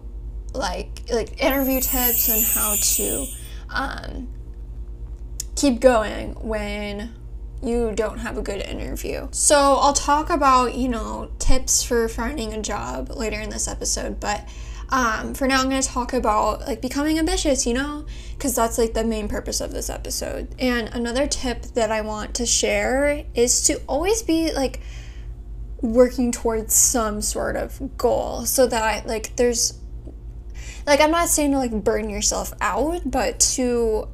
like 0.54 1.02
like 1.12 1.42
interview 1.42 1.80
tips 1.80 2.28
and 2.28 2.42
how 2.44 2.76
to 2.80 3.26
um, 3.68 4.28
keep 5.54 5.80
going 5.80 6.34
when 6.36 7.14
you 7.62 7.92
don't 7.94 8.18
have 8.18 8.38
a 8.38 8.42
good 8.42 8.60
interview. 8.62 9.28
So 9.32 9.56
I'll 9.56 9.92
talk 9.92 10.30
about, 10.30 10.74
you 10.74 10.88
know, 10.88 11.30
tips 11.38 11.82
for 11.82 12.08
finding 12.08 12.52
a 12.52 12.62
job 12.62 13.10
later 13.10 13.40
in 13.40 13.50
this 13.50 13.66
episode, 13.66 14.20
but 14.20 14.48
um, 14.88 15.34
for 15.34 15.48
now, 15.48 15.60
I'm 15.60 15.68
going 15.68 15.82
to 15.82 15.88
talk 15.88 16.12
about 16.12 16.60
like 16.60 16.80
becoming 16.80 17.18
ambitious, 17.18 17.66
you 17.66 17.74
know, 17.74 18.06
because 18.36 18.54
that's 18.54 18.78
like 18.78 18.94
the 18.94 19.04
main 19.04 19.28
purpose 19.28 19.60
of 19.60 19.72
this 19.72 19.90
episode. 19.90 20.54
And 20.58 20.88
another 20.92 21.26
tip 21.26 21.62
that 21.74 21.90
I 21.90 22.02
want 22.02 22.34
to 22.36 22.46
share 22.46 23.24
is 23.34 23.62
to 23.62 23.80
always 23.88 24.22
be 24.22 24.52
like 24.52 24.80
working 25.80 26.30
towards 26.30 26.74
some 26.74 27.20
sort 27.20 27.56
of 27.56 27.96
goal 27.98 28.46
so 28.46 28.66
that 28.66 29.06
like 29.06 29.36
there's 29.36 29.78
like 30.86 31.00
I'm 31.00 31.10
not 31.10 31.28
saying 31.28 31.50
to 31.52 31.58
like 31.58 31.84
burn 31.84 32.08
yourself 32.08 32.52
out, 32.60 33.10
but 33.10 33.40
to 33.40 34.08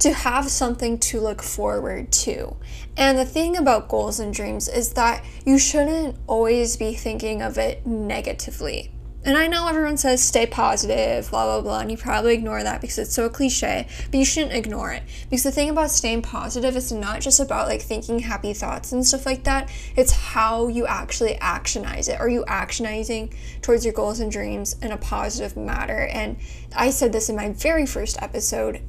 to 0.00 0.12
have 0.12 0.50
something 0.50 0.98
to 0.98 1.20
look 1.20 1.42
forward 1.42 2.12
to. 2.12 2.56
And 2.96 3.18
the 3.18 3.24
thing 3.24 3.56
about 3.56 3.88
goals 3.88 4.20
and 4.20 4.34
dreams 4.34 4.68
is 4.68 4.92
that 4.94 5.24
you 5.46 5.58
shouldn't 5.58 6.16
always 6.26 6.76
be 6.76 6.94
thinking 6.94 7.40
of 7.40 7.56
it 7.56 7.86
negatively 7.86 8.92
And 9.22 9.36
I 9.36 9.48
know 9.48 9.68
everyone 9.68 9.98
says 9.98 10.22
stay 10.22 10.46
positive, 10.46 11.28
blah, 11.28 11.44
blah, 11.44 11.60
blah, 11.60 11.80
and 11.80 11.90
you 11.90 11.98
probably 11.98 12.32
ignore 12.32 12.62
that 12.62 12.80
because 12.80 12.98
it's 12.98 13.14
so 13.14 13.28
cliche, 13.28 13.86
but 14.10 14.16
you 14.16 14.24
shouldn't 14.24 14.54
ignore 14.54 14.92
it. 14.92 15.02
Because 15.24 15.42
the 15.42 15.52
thing 15.52 15.68
about 15.68 15.90
staying 15.90 16.22
positive 16.22 16.74
is 16.74 16.90
not 16.90 17.20
just 17.20 17.38
about 17.38 17.68
like 17.68 17.82
thinking 17.82 18.20
happy 18.20 18.54
thoughts 18.54 18.92
and 18.92 19.06
stuff 19.06 19.26
like 19.26 19.44
that, 19.44 19.70
it's 19.94 20.12
how 20.12 20.68
you 20.68 20.86
actually 20.86 21.34
actionize 21.34 22.08
it. 22.08 22.18
Are 22.18 22.30
you 22.30 22.44
actionizing 22.46 23.34
towards 23.60 23.84
your 23.84 23.92
goals 23.92 24.20
and 24.20 24.32
dreams 24.32 24.76
in 24.80 24.90
a 24.90 24.96
positive 24.96 25.54
manner? 25.54 26.06
And 26.06 26.38
I 26.74 26.88
said 26.88 27.12
this 27.12 27.28
in 27.28 27.36
my 27.36 27.50
very 27.50 27.84
first 27.84 28.16
episode 28.22 28.80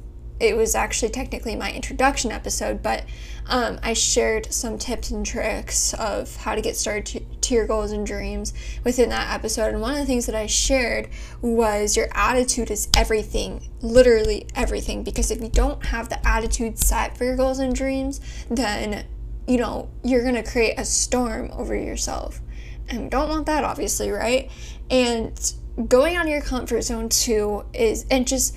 it 0.42 0.56
was 0.56 0.74
actually 0.74 1.10
technically 1.10 1.54
my 1.54 1.72
introduction 1.72 2.32
episode, 2.32 2.82
but 2.82 3.04
um, 3.46 3.78
I 3.80 3.92
shared 3.92 4.52
some 4.52 4.76
tips 4.76 5.12
and 5.12 5.24
tricks 5.24 5.94
of 5.94 6.34
how 6.34 6.56
to 6.56 6.60
get 6.60 6.76
started 6.76 7.06
to, 7.06 7.20
to, 7.20 7.54
your 7.54 7.66
goals 7.68 7.92
and 7.92 8.04
dreams 8.04 8.52
within 8.82 9.08
that 9.10 9.32
episode. 9.32 9.68
And 9.68 9.80
one 9.80 9.92
of 9.92 9.98
the 9.98 10.04
things 10.04 10.26
that 10.26 10.34
I 10.34 10.46
shared 10.46 11.08
was 11.40 11.96
your 11.96 12.08
attitude 12.12 12.72
is 12.72 12.88
everything, 12.96 13.70
literally 13.82 14.48
everything. 14.56 15.04
Because 15.04 15.30
if 15.30 15.40
you 15.40 15.48
don't 15.48 15.86
have 15.86 16.08
the 16.08 16.26
attitude 16.26 16.76
set 16.76 17.16
for 17.16 17.24
your 17.24 17.36
goals 17.36 17.60
and 17.60 17.72
dreams, 17.72 18.20
then 18.50 19.06
you 19.46 19.58
know 19.58 19.90
you're 20.02 20.24
gonna 20.24 20.42
create 20.42 20.74
a 20.76 20.84
storm 20.84 21.50
over 21.52 21.74
yourself, 21.74 22.40
and 22.88 23.02
we 23.02 23.08
don't 23.08 23.28
want 23.28 23.46
that, 23.46 23.62
obviously, 23.64 24.10
right? 24.10 24.50
And 24.90 25.52
going 25.88 26.16
out 26.16 26.26
of 26.26 26.30
your 26.30 26.42
comfort 26.42 26.82
zone 26.82 27.08
too 27.08 27.64
is 27.72 28.06
and 28.10 28.26
just 28.26 28.56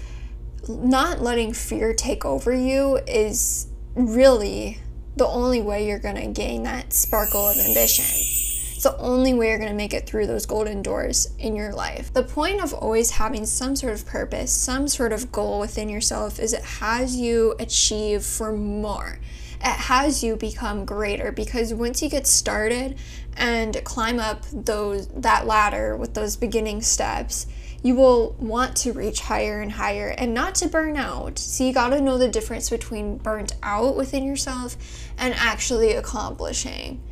not 0.68 1.22
letting 1.22 1.54
fear 1.54 1.94
take 1.94 2.26
over 2.26 2.54
you 2.54 2.98
is 3.08 3.68
really 3.96 4.80
the 5.16 5.28
only 5.28 5.62
way 5.62 5.88
you're 5.88 6.00
going 6.00 6.16
to 6.16 6.28
gain 6.28 6.64
that 6.64 6.92
sparkle 6.92 7.48
of 7.50 7.58
ambition. 7.58 8.06
It's 8.06 8.84
the 8.84 8.98
only 8.98 9.34
way 9.34 9.50
you're 9.50 9.58
going 9.58 9.70
to 9.70 9.76
make 9.76 9.94
it 9.94 10.08
through 10.08 10.28
those 10.28 10.46
golden 10.46 10.82
doors 10.82 11.34
in 11.40 11.56
your 11.56 11.72
life. 11.72 12.14
The 12.14 12.24
point 12.24 12.62
of 12.62 12.74
always 12.74 13.12
having 13.12 13.46
some 13.46 13.76
sort 13.76 13.94
of 13.94 14.06
purpose, 14.06 14.52
some 14.52 14.88
sort 14.88 15.14
of 15.14 15.32
goal 15.32 15.60
within 15.60 15.88
yourself 15.88 16.40
is 16.40 16.54
it 16.54 16.64
has 16.64 17.16
you 17.16 17.56
achieve 17.60 18.24
for 18.24 18.52
more. 18.52 19.20
It 19.62 19.68
has 19.68 20.24
you 20.24 20.36
become 20.36 20.84
greater 20.86 21.32
because 21.32 21.74
once 21.74 22.04
you 22.04 22.10
get 22.10 22.28
started 22.28 22.98
and 23.38 23.82
climb 23.86 24.20
up 24.20 24.44
those 24.52 25.08
that 25.08 25.48
ladder 25.48 25.96
with 25.96 26.14
those 26.14 26.36
beginning 26.36 26.82
steps, 26.82 27.48
you 27.86 27.94
will 27.94 28.36
want 28.40 28.76
to 28.76 28.92
reach 28.92 29.20
higher 29.20 29.62
and 29.62 29.74
higher 29.74 30.08
and 30.18 30.34
not 30.34 30.56
to 30.56 30.68
burn 30.68 30.98
out. 30.98 31.38
So 31.38 31.64
you 31.64 31.72
got 31.72 31.90
to 31.90 32.02
know 32.02 32.18
the 32.18 32.28
difference 32.28 32.68
between 32.68 33.18
burnt 33.20 33.54
out 33.62 33.96
within 33.96 34.24
yourself 34.24 34.76
and 35.20 35.36
actually 35.36 35.92
accomplishing. 35.92 37.04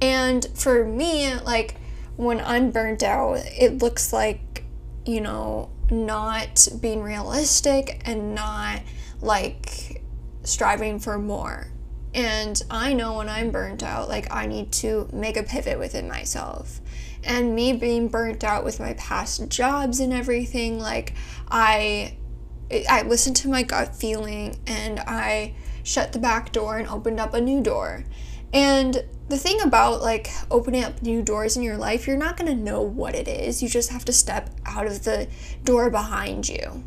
And 0.00 0.46
for 0.54 0.86
me, 0.86 1.34
like 1.40 1.74
when 2.16 2.40
I'm 2.40 2.70
burnt 2.70 3.02
out, 3.02 3.40
it 3.44 3.82
looks 3.82 4.10
like, 4.10 4.64
you 5.04 5.20
know, 5.20 5.68
not 5.90 6.66
being 6.80 7.02
realistic 7.02 8.00
and 8.06 8.34
not 8.34 8.80
like 9.20 10.02
striving 10.44 10.98
for 10.98 11.18
more. 11.18 11.71
And 12.14 12.60
I 12.70 12.92
know 12.92 13.16
when 13.16 13.28
I'm 13.28 13.50
burnt 13.50 13.82
out, 13.82 14.08
like 14.08 14.32
I 14.32 14.46
need 14.46 14.70
to 14.72 15.08
make 15.12 15.36
a 15.36 15.42
pivot 15.42 15.78
within 15.78 16.08
myself. 16.08 16.80
And 17.24 17.54
me 17.54 17.72
being 17.72 18.08
burnt 18.08 18.44
out 18.44 18.64
with 18.64 18.80
my 18.80 18.94
past 18.94 19.48
jobs 19.48 20.00
and 20.00 20.12
everything 20.12 20.78
like 20.78 21.14
i 21.48 22.16
i 22.88 23.02
listened 23.02 23.36
to 23.36 23.48
my 23.48 23.62
gut 23.62 23.94
feeling 23.94 24.58
and 24.66 24.98
i 25.00 25.54
shut 25.84 26.12
the 26.12 26.18
back 26.18 26.52
door 26.52 26.78
and 26.78 26.88
opened 26.88 27.20
up 27.20 27.34
a 27.34 27.40
new 27.40 27.60
door. 27.60 28.04
And 28.52 29.04
the 29.28 29.38
thing 29.38 29.62
about 29.62 30.02
like 30.02 30.28
opening 30.50 30.84
up 30.84 31.00
new 31.00 31.22
doors 31.22 31.56
in 31.56 31.62
your 31.62 31.78
life 31.78 32.06
you're 32.06 32.16
not 32.16 32.36
going 32.36 32.54
to 32.54 32.62
know 32.62 32.82
what 32.82 33.14
it 33.14 33.28
is. 33.28 33.62
You 33.62 33.68
just 33.68 33.90
have 33.90 34.04
to 34.04 34.12
step 34.12 34.50
out 34.66 34.86
of 34.86 35.04
the 35.04 35.28
door 35.64 35.88
behind 35.88 36.48
you 36.48 36.84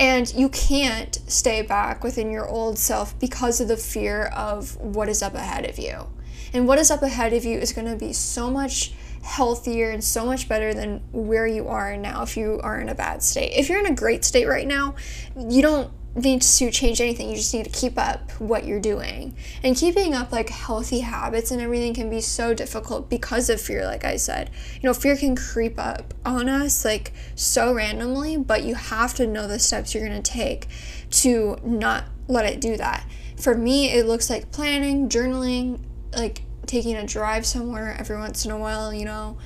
and 0.00 0.34
you 0.34 0.48
can't 0.48 1.20
stay 1.26 1.62
back 1.62 2.02
within 2.02 2.30
your 2.32 2.48
old 2.48 2.78
self 2.78 3.16
because 3.20 3.60
of 3.60 3.68
the 3.68 3.76
fear 3.76 4.24
of 4.34 4.76
what 4.78 5.08
is 5.08 5.22
up 5.22 5.34
ahead 5.34 5.64
of 5.68 5.78
you 5.78 6.08
and 6.52 6.66
what 6.66 6.78
is 6.78 6.90
up 6.90 7.02
ahead 7.02 7.32
of 7.32 7.44
you 7.44 7.58
is 7.58 7.72
going 7.72 7.86
to 7.86 7.96
be 7.96 8.12
so 8.12 8.50
much 8.50 8.92
healthier 9.22 9.90
and 9.90 10.02
so 10.02 10.24
much 10.24 10.48
better 10.48 10.72
than 10.74 11.00
where 11.12 11.46
you 11.46 11.68
are 11.68 11.96
now 11.96 12.22
if 12.22 12.36
you 12.36 12.58
are 12.62 12.80
in 12.80 12.88
a 12.88 12.94
bad 12.94 13.22
state. 13.22 13.52
If 13.52 13.68
you're 13.68 13.78
in 13.78 13.86
a 13.86 13.94
great 13.94 14.24
state 14.24 14.46
right 14.46 14.66
now, 14.66 14.94
you 15.36 15.62
don't 15.62 15.92
need 16.14 16.42
to 16.42 16.70
change 16.70 17.00
anything. 17.00 17.28
You 17.30 17.36
just 17.36 17.54
need 17.54 17.64
to 17.64 17.70
keep 17.70 17.96
up 17.96 18.30
what 18.40 18.64
you're 18.64 18.80
doing. 18.80 19.36
And 19.62 19.76
keeping 19.76 20.12
up 20.12 20.32
like 20.32 20.48
healthy 20.48 21.00
habits 21.00 21.50
and 21.50 21.60
everything 21.60 21.94
can 21.94 22.10
be 22.10 22.20
so 22.20 22.52
difficult 22.52 23.08
because 23.08 23.48
of 23.48 23.60
fear, 23.60 23.84
like 23.84 24.04
I 24.04 24.16
said. 24.16 24.50
You 24.74 24.88
know, 24.88 24.94
fear 24.94 25.16
can 25.16 25.36
creep 25.36 25.78
up 25.78 26.14
on 26.24 26.48
us 26.48 26.84
like 26.84 27.12
so 27.36 27.72
randomly, 27.72 28.36
but 28.36 28.64
you 28.64 28.74
have 28.74 29.14
to 29.14 29.26
know 29.26 29.46
the 29.46 29.58
steps 29.58 29.94
you're 29.94 30.06
going 30.06 30.20
to 30.20 30.30
take 30.30 30.66
to 31.10 31.58
not 31.64 32.04
let 32.26 32.44
it 32.44 32.60
do 32.60 32.76
that. 32.76 33.06
For 33.36 33.54
me, 33.54 33.90
it 33.90 34.06
looks 34.06 34.28
like 34.28 34.50
planning, 34.50 35.08
journaling, 35.08 35.80
like 36.14 36.42
taking 36.66 36.96
a 36.96 37.06
drive 37.06 37.46
somewhere 37.46 37.96
every 37.98 38.16
once 38.16 38.44
in 38.44 38.50
a 38.50 38.58
while, 38.58 38.92
you 38.92 39.04
know, 39.04 39.38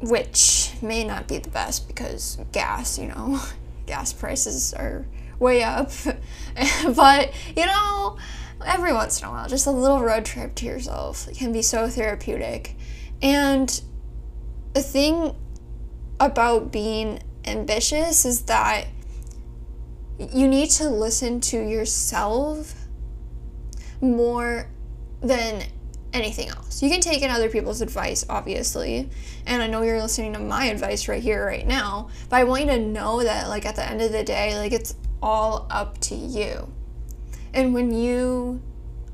which 0.00 0.72
may 0.82 1.04
not 1.04 1.26
be 1.26 1.38
the 1.38 1.50
best 1.50 1.86
because 1.88 2.38
gas, 2.52 2.98
you 2.98 3.08
know, 3.08 3.40
gas 3.86 4.12
prices 4.12 4.72
are 4.74 5.06
way 5.38 5.62
up. 5.62 5.90
but, 6.94 7.32
you 7.56 7.66
know, 7.66 8.16
every 8.64 8.92
once 8.92 9.20
in 9.20 9.26
a 9.26 9.30
while, 9.30 9.48
just 9.48 9.66
a 9.66 9.70
little 9.70 10.00
road 10.00 10.24
trip 10.24 10.54
to 10.56 10.66
yourself 10.66 11.28
can 11.36 11.52
be 11.52 11.62
so 11.62 11.88
therapeutic. 11.88 12.76
And 13.22 13.80
the 14.74 14.82
thing 14.82 15.34
about 16.20 16.72
being 16.72 17.20
ambitious 17.44 18.24
is 18.24 18.42
that 18.42 18.86
you 20.18 20.46
need 20.46 20.70
to 20.70 20.88
listen 20.88 21.40
to 21.40 21.58
yourself 21.58 22.74
more 24.00 24.68
than 25.20 25.62
anything 26.12 26.48
else. 26.48 26.82
You 26.82 26.88
can 26.88 27.00
take 27.00 27.22
in 27.22 27.30
other 27.30 27.48
people's 27.48 27.80
advice, 27.80 28.24
obviously, 28.28 29.10
and 29.46 29.62
I 29.62 29.66
know 29.66 29.82
you're 29.82 30.00
listening 30.00 30.32
to 30.34 30.38
my 30.38 30.66
advice 30.66 31.08
right 31.08 31.22
here, 31.22 31.44
right 31.44 31.66
now, 31.66 32.10
but 32.28 32.36
I 32.36 32.44
want 32.44 32.62
you 32.62 32.68
to 32.68 32.78
know 32.78 33.22
that, 33.24 33.48
like, 33.48 33.66
at 33.66 33.74
the 33.74 33.84
end 33.84 34.00
of 34.00 34.12
the 34.12 34.22
day, 34.22 34.56
like, 34.56 34.72
it's 34.72 34.94
all 35.24 35.66
up 35.70 35.98
to 35.98 36.14
you. 36.14 36.70
And 37.54 37.72
when 37.72 37.92
you 37.92 38.60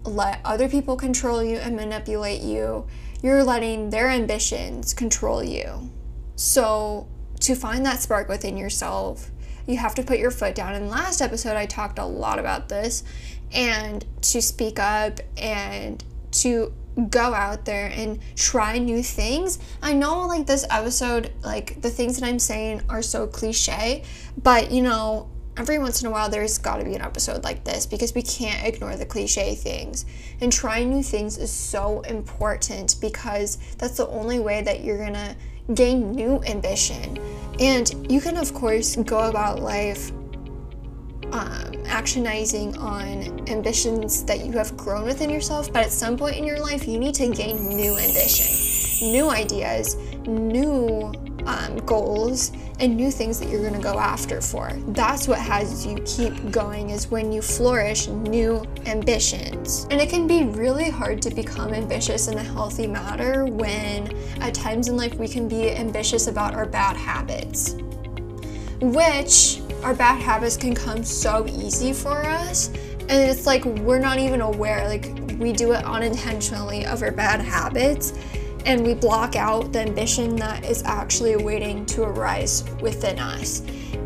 let 0.04 0.40
other 0.44 0.68
people 0.68 0.96
control 0.96 1.42
you 1.42 1.58
and 1.58 1.76
manipulate 1.76 2.42
you, 2.42 2.86
you're 3.22 3.44
letting 3.44 3.90
their 3.90 4.10
ambitions 4.10 4.92
control 4.92 5.44
you. 5.44 5.90
So, 6.34 7.06
to 7.40 7.54
find 7.54 7.86
that 7.86 8.00
spark 8.00 8.28
within 8.28 8.56
yourself, 8.56 9.30
you 9.66 9.76
have 9.76 9.94
to 9.94 10.02
put 10.02 10.18
your 10.18 10.30
foot 10.30 10.54
down. 10.54 10.74
In 10.74 10.88
last 10.88 11.22
episode, 11.22 11.56
I 11.56 11.66
talked 11.66 11.98
a 11.98 12.04
lot 12.04 12.38
about 12.38 12.68
this 12.68 13.04
and 13.52 14.04
to 14.22 14.42
speak 14.42 14.78
up 14.78 15.20
and 15.36 16.02
to 16.32 16.72
go 17.08 17.34
out 17.34 17.64
there 17.66 17.86
and 17.94 18.18
try 18.34 18.78
new 18.78 19.02
things. 19.02 19.58
I 19.80 19.92
know 19.92 20.26
like 20.26 20.46
this 20.46 20.66
episode, 20.70 21.32
like 21.44 21.80
the 21.80 21.90
things 21.90 22.18
that 22.18 22.26
I'm 22.26 22.38
saying 22.38 22.82
are 22.88 23.02
so 23.02 23.26
cliche, 23.26 24.02
but 24.42 24.72
you 24.72 24.82
know, 24.82 25.28
every 25.60 25.78
once 25.78 26.00
in 26.00 26.08
a 26.08 26.10
while 26.10 26.30
there's 26.30 26.56
got 26.56 26.78
to 26.78 26.84
be 26.84 26.94
an 26.94 27.02
episode 27.02 27.44
like 27.44 27.62
this 27.64 27.84
because 27.84 28.14
we 28.14 28.22
can't 28.22 28.66
ignore 28.66 28.96
the 28.96 29.04
cliche 29.04 29.54
things. 29.54 30.06
And 30.40 30.50
trying 30.50 30.88
new 30.88 31.02
things 31.02 31.36
is 31.36 31.52
so 31.52 32.00
important 32.00 32.96
because 32.98 33.58
that's 33.76 33.98
the 33.98 34.08
only 34.08 34.40
way 34.40 34.62
that 34.62 34.82
you're 34.82 34.96
going 34.96 35.12
to 35.12 35.36
gain 35.74 36.12
new 36.12 36.42
ambition. 36.44 37.18
And 37.60 38.10
you 38.10 38.22
can 38.22 38.38
of 38.38 38.54
course 38.54 38.96
go 38.96 39.28
about 39.28 39.60
life 39.60 40.10
um, 41.30 41.72
actionizing 41.84 42.78
on 42.78 43.46
ambitions 43.50 44.24
that 44.24 44.46
you 44.46 44.52
have 44.52 44.74
grown 44.78 45.04
within 45.04 45.28
yourself, 45.28 45.70
but 45.70 45.84
at 45.84 45.92
some 45.92 46.16
point 46.16 46.36
in 46.36 46.44
your 46.44 46.58
life, 46.58 46.88
you 46.88 46.98
need 46.98 47.14
to 47.16 47.28
gain 47.28 47.68
new 47.68 47.98
ambition, 47.98 49.12
new 49.12 49.28
ideas, 49.28 49.94
new 50.26 51.12
um, 51.50 51.76
goals, 51.78 52.52
and 52.78 52.96
new 52.96 53.10
things 53.10 53.38
that 53.40 53.48
you're 53.48 53.60
going 53.60 53.74
to 53.74 53.80
go 53.80 53.98
after 53.98 54.40
for. 54.40 54.72
That's 54.88 55.26
what 55.26 55.38
has 55.38 55.84
you 55.84 55.98
keep 56.06 56.50
going, 56.50 56.90
is 56.90 57.10
when 57.10 57.32
you 57.32 57.42
flourish 57.42 58.06
new 58.08 58.64
ambitions. 58.86 59.86
And 59.90 60.00
it 60.00 60.08
can 60.08 60.26
be 60.26 60.44
really 60.44 60.88
hard 60.88 61.20
to 61.22 61.30
become 61.34 61.74
ambitious 61.74 62.28
in 62.28 62.38
a 62.38 62.42
healthy 62.42 62.86
manner 62.86 63.46
when 63.46 64.16
at 64.40 64.54
times 64.54 64.88
in 64.88 64.96
life 64.96 65.14
we 65.14 65.28
can 65.28 65.48
be 65.48 65.70
ambitious 65.70 66.26
about 66.28 66.54
our 66.54 66.66
bad 66.66 66.96
habits, 66.96 67.76
which 68.80 69.60
our 69.82 69.94
bad 69.94 70.20
habits 70.20 70.56
can 70.56 70.74
come 70.74 71.02
so 71.02 71.46
easy 71.48 71.92
for 71.92 72.24
us 72.24 72.70
and 73.10 73.28
it's 73.28 73.44
like 73.44 73.64
we're 73.64 73.98
not 73.98 74.18
even 74.18 74.40
aware 74.40 74.86
like 74.86 75.10
we 75.40 75.52
do 75.52 75.72
it 75.72 75.84
unintentionally 75.84 76.86
of 76.86 77.02
our 77.02 77.10
bad 77.10 77.40
habits 77.40 78.12
and 78.66 78.84
we 78.84 78.94
block 78.94 79.36
out 79.36 79.72
the 79.72 79.80
ambition 79.80 80.36
that 80.36 80.64
is 80.64 80.82
actually 80.84 81.36
waiting 81.36 81.86
to 81.86 82.02
arise 82.02 82.64
within 82.80 83.18
us 83.18 83.62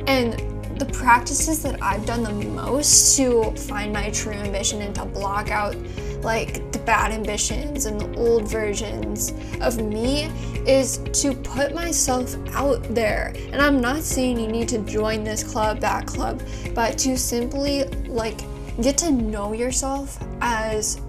and 0.07 0.41
the 0.79 0.87
practices 0.87 1.63
that 1.63 1.81
I've 1.83 2.05
done 2.05 2.23
the 2.23 2.33
most 2.33 3.17
to 3.17 3.53
find 3.53 3.93
my 3.93 4.11
true 4.11 4.33
ambition 4.33 4.83
and 4.83 4.95
to 4.97 5.05
block 5.05 5.51
out 5.51 5.77
like 6.23 6.73
the 6.73 6.79
bad 6.81 7.13
ambitions 7.13 7.87
and 7.87 8.01
the 8.01 8.13
old 8.19 8.49
versions 8.49 9.33
of 9.61 9.77
me 9.77 10.25
is 10.67 10.99
to 11.13 11.35
put 11.35 11.75
myself 11.75 12.35
out 12.55 12.83
there. 12.95 13.33
And 13.53 13.61
I'm 13.61 13.81
not 13.81 14.03
saying 14.03 14.41
you 14.41 14.49
need 14.49 14.69
to 14.71 14.79
join 14.79 15.23
this 15.23 15.45
club, 15.45 15.81
that 15.81 16.07
club, 16.07 16.43
but 16.75 16.99
to 16.99 17.17
simply 17.17 17.85
like 18.09 18.41
get 18.83 18.99
to 18.99 19.11
know 19.11 19.53
yourself 19.53 20.19
as 20.41 21.01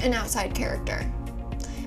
an 0.00 0.12
outside 0.12 0.54
character 0.54 1.10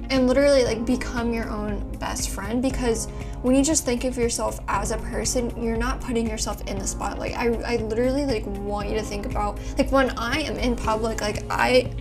and 0.09 0.27
literally 0.27 0.63
like 0.63 0.85
become 0.85 1.33
your 1.33 1.49
own 1.49 1.79
best 1.97 2.29
friend 2.29 2.61
because 2.61 3.07
when 3.41 3.55
you 3.55 3.63
just 3.63 3.85
think 3.85 4.03
of 4.03 4.17
yourself 4.17 4.59
as 4.67 4.91
a 4.91 4.97
person 4.97 5.51
you're 5.61 5.77
not 5.77 5.99
putting 6.01 6.27
yourself 6.27 6.61
in 6.67 6.77
the 6.77 6.87
spotlight. 6.87 7.35
I, 7.37 7.47
I 7.73 7.75
literally 7.77 8.25
like 8.25 8.45
want 8.45 8.89
you 8.89 8.95
to 8.95 9.03
think 9.03 9.25
about 9.25 9.59
like 9.77 9.91
when 9.91 10.11
i 10.17 10.39
am 10.41 10.57
in 10.57 10.75
public 10.75 11.21
like 11.21 11.43
i 11.49 11.91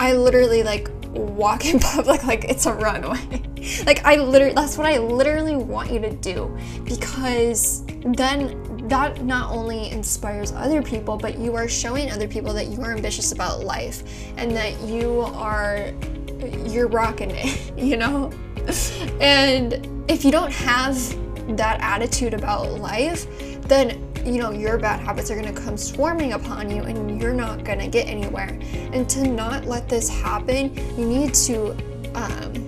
i 0.00 0.12
literally 0.12 0.62
like 0.62 0.88
walk 1.10 1.64
in 1.72 1.78
public 1.78 2.24
like 2.24 2.44
it's 2.44 2.66
a 2.66 2.72
runway. 2.72 3.42
Like 3.86 4.04
i 4.04 4.16
literally 4.16 4.54
that's 4.54 4.76
what 4.76 4.88
i 4.88 4.98
literally 4.98 5.54
want 5.54 5.92
you 5.92 6.00
to 6.00 6.10
do 6.16 6.52
because 6.84 7.84
then 8.04 8.88
that 8.88 9.22
not 9.22 9.52
only 9.52 9.88
inspires 9.90 10.50
other 10.50 10.82
people 10.82 11.16
but 11.16 11.38
you 11.38 11.54
are 11.54 11.68
showing 11.68 12.10
other 12.10 12.26
people 12.26 12.52
that 12.54 12.66
you 12.66 12.82
are 12.82 12.92
ambitious 12.92 13.30
about 13.30 13.60
life 13.60 14.02
and 14.36 14.50
that 14.56 14.80
you 14.80 15.20
are 15.20 15.92
you're 16.42 16.88
rocking 16.88 17.30
it, 17.32 17.72
you 17.78 17.96
know? 17.96 18.30
And 19.20 19.88
if 20.10 20.24
you 20.24 20.30
don't 20.30 20.52
have 20.52 20.96
that 21.56 21.80
attitude 21.80 22.34
about 22.34 22.70
life, 22.80 23.26
then 23.62 24.08
you 24.24 24.38
know 24.38 24.52
your 24.52 24.78
bad 24.78 25.00
habits 25.00 25.30
are 25.30 25.34
going 25.40 25.52
to 25.52 25.60
come 25.60 25.76
swarming 25.76 26.34
upon 26.34 26.70
you 26.70 26.82
and 26.82 27.20
you're 27.20 27.34
not 27.34 27.64
going 27.64 27.80
to 27.80 27.88
get 27.88 28.06
anywhere. 28.06 28.58
And 28.92 29.08
to 29.10 29.26
not 29.26 29.64
let 29.64 29.88
this 29.88 30.08
happen, 30.08 30.74
you 30.96 31.06
need 31.06 31.34
to 31.34 31.76
um, 32.14 32.62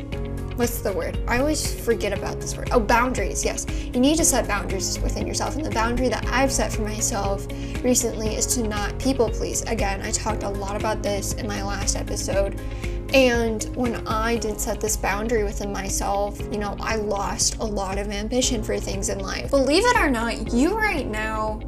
what's 0.57 0.81
the 0.81 0.93
word? 0.93 1.19
I 1.27 1.39
always 1.39 1.79
forget 1.85 2.17
about 2.17 2.41
this 2.41 2.57
word. 2.57 2.69
Oh, 2.73 2.81
boundaries. 2.81 3.45
Yes. 3.45 3.67
You 3.69 4.01
need 4.01 4.17
to 4.17 4.25
set 4.25 4.47
boundaries 4.47 4.99
within 5.01 5.27
yourself. 5.27 5.57
And 5.57 5.65
the 5.65 5.71
boundary 5.71 6.09
that 6.09 6.27
I've 6.29 6.53
set 6.53 6.73
for 6.73 6.83
myself 6.83 7.47
recently 7.83 8.35
is 8.37 8.47
to 8.55 8.63
not 8.63 8.99
people 8.99 9.31
please. 9.31 9.63
Again, 9.63 10.01
I 10.03 10.11
talked 10.11 10.43
a 10.43 10.49
lot 10.49 10.77
about 10.77 11.03
this 11.03 11.35
in 11.35 11.47
my 11.47 11.63
last 11.63 11.97
episode. 11.97 12.61
And 13.15 13.63
when 13.77 14.05
I 14.09 14.39
didn't 14.39 14.59
set 14.59 14.81
this 14.81 14.97
boundary 14.97 15.45
within 15.45 15.73
myself, 15.73 16.41
you 16.51 16.59
know, 16.59 16.77
I 16.81 16.97
lost 16.97 17.59
a 17.59 17.65
lot 17.65 17.97
of 17.97 18.09
ambition 18.09 18.61
for 18.61 18.77
things 18.77 19.09
in 19.09 19.21
life. 19.21 19.51
Believe 19.51 19.85
it 19.87 19.97
or 19.97 20.11
not, 20.11 20.53
you 20.53 20.77
right 20.77 21.07
now 21.07 21.61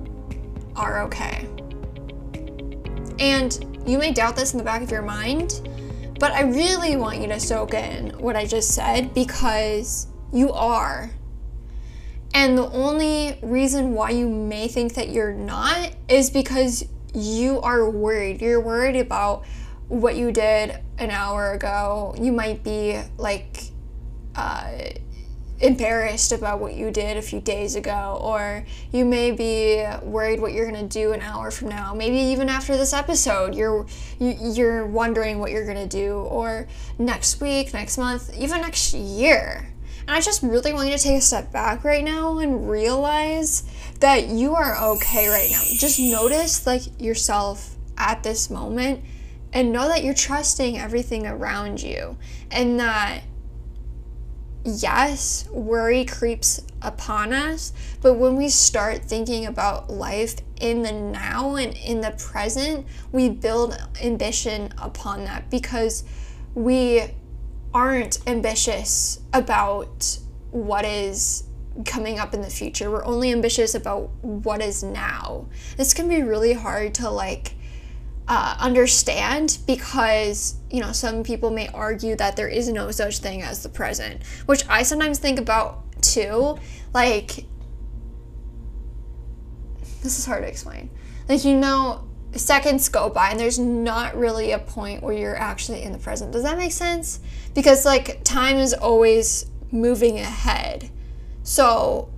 are 0.74 1.02
okay. 1.02 1.48
And 3.20 3.80
you 3.86 3.96
may 3.96 4.12
doubt 4.12 4.34
this 4.34 4.54
in 4.54 4.58
the 4.58 4.64
back 4.64 4.82
of 4.82 4.90
your 4.90 5.02
mind, 5.02 5.68
but 6.18 6.32
I 6.32 6.42
really 6.42 6.96
want 6.96 7.20
you 7.20 7.28
to 7.28 7.38
soak 7.38 7.74
in 7.74 8.10
what 8.18 8.34
I 8.34 8.44
just 8.44 8.74
said 8.74 9.14
because 9.14 10.08
you 10.32 10.50
are. 10.50 11.12
And 12.34 12.58
the 12.58 12.68
only 12.72 13.38
reason 13.40 13.92
why 13.92 14.10
you 14.10 14.28
may 14.28 14.66
think 14.66 14.94
that 14.94 15.10
you're 15.10 15.32
not 15.32 15.94
is 16.08 16.28
because 16.28 16.84
you 17.14 17.60
are 17.60 17.88
worried. 17.88 18.42
You're 18.42 18.60
worried 18.60 18.96
about 18.96 19.44
what 19.86 20.16
you 20.16 20.32
did 20.32 20.80
an 20.98 21.10
hour 21.10 21.52
ago. 21.52 22.14
You 22.18 22.32
might 22.32 22.62
be 22.62 23.00
like 23.18 23.64
uh, 24.34 24.70
embarrassed 25.60 26.32
about 26.32 26.60
what 26.60 26.74
you 26.74 26.90
did 26.90 27.16
a 27.16 27.22
few 27.22 27.40
days 27.40 27.76
ago, 27.76 28.18
or 28.20 28.64
you 28.92 29.04
may 29.04 29.30
be 29.30 29.84
worried 30.02 30.40
what 30.40 30.52
you're 30.52 30.66
gonna 30.66 30.86
do 30.86 31.12
an 31.12 31.22
hour 31.22 31.50
from 31.50 31.68
now. 31.68 31.94
Maybe 31.94 32.18
even 32.18 32.48
after 32.48 32.76
this 32.76 32.92
episode, 32.92 33.54
you're 33.54 33.86
you, 34.18 34.36
you're 34.40 34.86
wondering 34.86 35.38
what 35.38 35.50
you're 35.50 35.66
gonna 35.66 35.86
do, 35.86 36.18
or 36.18 36.68
next 36.98 37.40
week, 37.40 37.72
next 37.72 37.98
month, 37.98 38.34
even 38.36 38.60
next 38.60 38.92
year. 38.94 39.72
And 40.06 40.14
I 40.14 40.20
just 40.20 40.42
really 40.42 40.72
want 40.72 40.88
you 40.88 40.96
to 40.96 41.02
take 41.02 41.18
a 41.18 41.20
step 41.20 41.52
back 41.52 41.82
right 41.82 42.04
now 42.04 42.38
and 42.38 42.70
realize 42.70 43.64
that 44.00 44.28
you 44.28 44.54
are 44.54 44.76
okay 44.92 45.28
right 45.28 45.50
now. 45.50 45.62
Just 45.64 45.98
notice 45.98 46.66
like 46.66 46.82
yourself 47.00 47.74
at 47.98 48.22
this 48.22 48.50
moment 48.50 49.02
and 49.56 49.72
know 49.72 49.88
that 49.88 50.04
you're 50.04 50.12
trusting 50.12 50.76
everything 50.76 51.26
around 51.26 51.82
you 51.82 52.18
and 52.50 52.78
that 52.78 53.22
yes, 54.64 55.48
worry 55.50 56.04
creeps 56.04 56.60
upon 56.82 57.32
us, 57.32 57.72
but 58.02 58.14
when 58.14 58.36
we 58.36 58.50
start 58.50 59.02
thinking 59.02 59.46
about 59.46 59.88
life 59.88 60.34
in 60.60 60.82
the 60.82 60.92
now 60.92 61.56
and 61.56 61.74
in 61.74 62.02
the 62.02 62.10
present, 62.18 62.86
we 63.12 63.30
build 63.30 63.78
ambition 64.02 64.74
upon 64.76 65.24
that 65.24 65.48
because 65.48 66.04
we 66.54 67.04
aren't 67.72 68.18
ambitious 68.28 69.20
about 69.32 70.18
what 70.50 70.84
is 70.84 71.44
coming 71.86 72.18
up 72.18 72.34
in 72.34 72.42
the 72.42 72.50
future. 72.50 72.90
We're 72.90 73.06
only 73.06 73.32
ambitious 73.32 73.74
about 73.74 74.10
what 74.20 74.60
is 74.60 74.82
now. 74.82 75.46
This 75.78 75.94
can 75.94 76.10
be 76.10 76.20
really 76.20 76.52
hard 76.52 76.92
to 76.96 77.08
like 77.08 77.54
uh, 78.28 78.56
understand 78.58 79.58
because 79.66 80.56
you 80.70 80.80
know 80.80 80.92
some 80.92 81.22
people 81.22 81.50
may 81.50 81.68
argue 81.68 82.16
that 82.16 82.36
there 82.36 82.48
is 82.48 82.68
no 82.68 82.90
such 82.90 83.18
thing 83.18 83.40
as 83.40 83.62
the 83.62 83.68
present 83.68 84.20
which 84.46 84.64
i 84.68 84.82
sometimes 84.82 85.18
think 85.18 85.38
about 85.38 85.86
too. 86.00 86.58
Like 86.94 87.44
this 90.02 90.18
is 90.18 90.26
hard 90.26 90.42
to 90.42 90.48
explain. 90.48 90.90
Like 91.28 91.44
you 91.44 91.56
know 91.56 92.08
seconds 92.34 92.88
go 92.88 93.08
by 93.08 93.30
and 93.30 93.40
there's 93.40 93.58
not 93.58 94.14
really 94.16 94.52
a 94.52 94.58
point 94.58 95.02
where 95.02 95.14
you're 95.14 95.36
actually 95.36 95.82
in 95.82 95.92
the 95.92 95.98
present. 95.98 96.32
Does 96.32 96.42
that 96.42 96.58
make 96.58 96.72
sense? 96.72 97.20
Because 97.54 97.84
like 97.84 98.22
time 98.24 98.56
is 98.56 98.74
always 98.74 99.46
moving 99.70 100.18
ahead. 100.18 100.90
So 101.42 102.10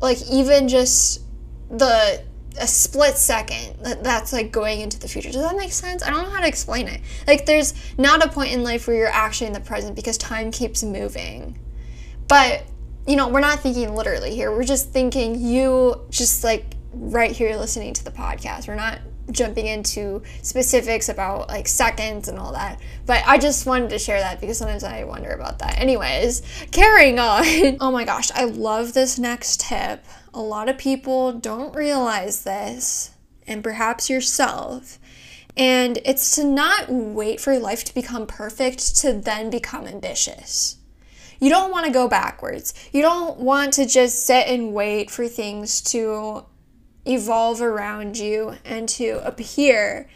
like 0.00 0.18
even 0.30 0.68
just 0.68 1.22
the 1.70 2.22
a 2.60 2.66
split 2.66 3.16
second 3.16 3.76
that 3.82 4.02
that's 4.02 4.32
like 4.32 4.52
going 4.52 4.80
into 4.80 4.98
the 4.98 5.08
future. 5.08 5.30
Does 5.30 5.42
that 5.42 5.56
make 5.56 5.72
sense? 5.72 6.02
I 6.02 6.10
don't 6.10 6.24
know 6.24 6.30
how 6.30 6.40
to 6.40 6.48
explain 6.48 6.88
it. 6.88 7.00
Like 7.26 7.46
there's 7.46 7.74
not 7.96 8.24
a 8.24 8.28
point 8.28 8.52
in 8.52 8.62
life 8.62 8.86
where 8.86 8.96
you're 8.96 9.06
actually 9.08 9.48
in 9.48 9.52
the 9.52 9.60
present 9.60 9.96
because 9.96 10.18
time 10.18 10.50
keeps 10.50 10.82
moving. 10.82 11.58
But 12.28 12.64
you 13.06 13.16
know, 13.16 13.28
we're 13.28 13.40
not 13.40 13.60
thinking 13.60 13.94
literally 13.94 14.34
here. 14.34 14.50
We're 14.50 14.64
just 14.64 14.90
thinking 14.90 15.40
you 15.40 16.00
just 16.10 16.44
like 16.44 16.74
right 16.92 17.32
here 17.32 17.56
listening 17.56 17.94
to 17.94 18.04
the 18.04 18.10
podcast. 18.10 18.68
We're 18.68 18.74
not 18.74 18.98
jumping 19.30 19.66
into 19.66 20.22
specifics 20.42 21.08
about 21.08 21.48
like 21.48 21.68
seconds 21.68 22.28
and 22.28 22.38
all 22.38 22.52
that. 22.52 22.80
But 23.06 23.22
I 23.26 23.38
just 23.38 23.66
wanted 23.66 23.90
to 23.90 23.98
share 23.98 24.20
that 24.20 24.40
because 24.40 24.58
sometimes 24.58 24.84
I 24.84 25.04
wonder 25.04 25.30
about 25.30 25.58
that. 25.60 25.78
Anyways, 25.78 26.42
carrying 26.70 27.18
on. 27.18 27.44
oh 27.80 27.90
my 27.90 28.04
gosh, 28.04 28.30
I 28.32 28.44
love 28.44 28.94
this 28.94 29.18
next 29.18 29.60
tip. 29.60 30.04
A 30.34 30.40
lot 30.40 30.68
of 30.68 30.78
people 30.78 31.32
don't 31.32 31.74
realize 31.74 32.44
this, 32.44 33.12
and 33.46 33.64
perhaps 33.64 34.10
yourself. 34.10 34.98
And 35.56 35.98
it's 36.04 36.36
to 36.36 36.44
not 36.44 36.88
wait 36.88 37.40
for 37.40 37.58
life 37.58 37.82
to 37.84 37.94
become 37.94 38.26
perfect 38.26 38.96
to 38.98 39.12
then 39.12 39.50
become 39.50 39.86
ambitious. 39.86 40.76
You 41.40 41.50
don't 41.50 41.70
want 41.70 41.86
to 41.86 41.92
go 41.92 42.08
backwards. 42.08 42.74
You 42.92 43.02
don't 43.02 43.38
want 43.38 43.72
to 43.74 43.86
just 43.86 44.24
sit 44.24 44.46
and 44.46 44.72
wait 44.72 45.10
for 45.10 45.26
things 45.26 45.80
to 45.82 46.44
evolve 47.08 47.60
around 47.60 48.18
you 48.18 48.56
and 48.64 48.88
to 48.90 49.26
appear. 49.26 50.08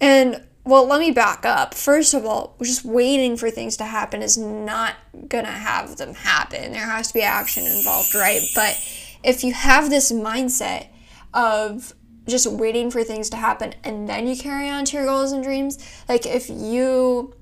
And 0.00 0.44
well, 0.64 0.86
let 0.86 1.00
me 1.00 1.10
back 1.10 1.44
up. 1.44 1.74
First 1.74 2.14
of 2.14 2.24
all, 2.24 2.56
just 2.62 2.84
waiting 2.84 3.36
for 3.36 3.50
things 3.50 3.76
to 3.78 3.84
happen 3.84 4.22
is 4.22 4.38
not 4.38 4.94
gonna 5.28 5.46
have 5.46 5.96
them 5.96 6.14
happen. 6.14 6.72
There 6.72 6.86
has 6.86 7.08
to 7.08 7.14
be 7.14 7.22
action 7.22 7.64
involved, 7.66 8.14
right? 8.14 8.42
But 8.54 8.76
if 9.22 9.44
you 9.44 9.52
have 9.52 9.90
this 9.90 10.10
mindset 10.10 10.88
of 11.32 11.94
just 12.26 12.46
waiting 12.46 12.90
for 12.90 13.04
things 13.04 13.28
to 13.30 13.36
happen 13.36 13.74
and 13.84 14.08
then 14.08 14.26
you 14.26 14.36
carry 14.36 14.70
on 14.70 14.86
to 14.86 14.96
your 14.96 15.06
goals 15.06 15.32
and 15.32 15.44
dreams, 15.44 15.78
like 16.08 16.24
if 16.24 16.48
you 16.48 17.34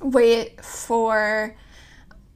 wait 0.00 0.64
for, 0.64 1.56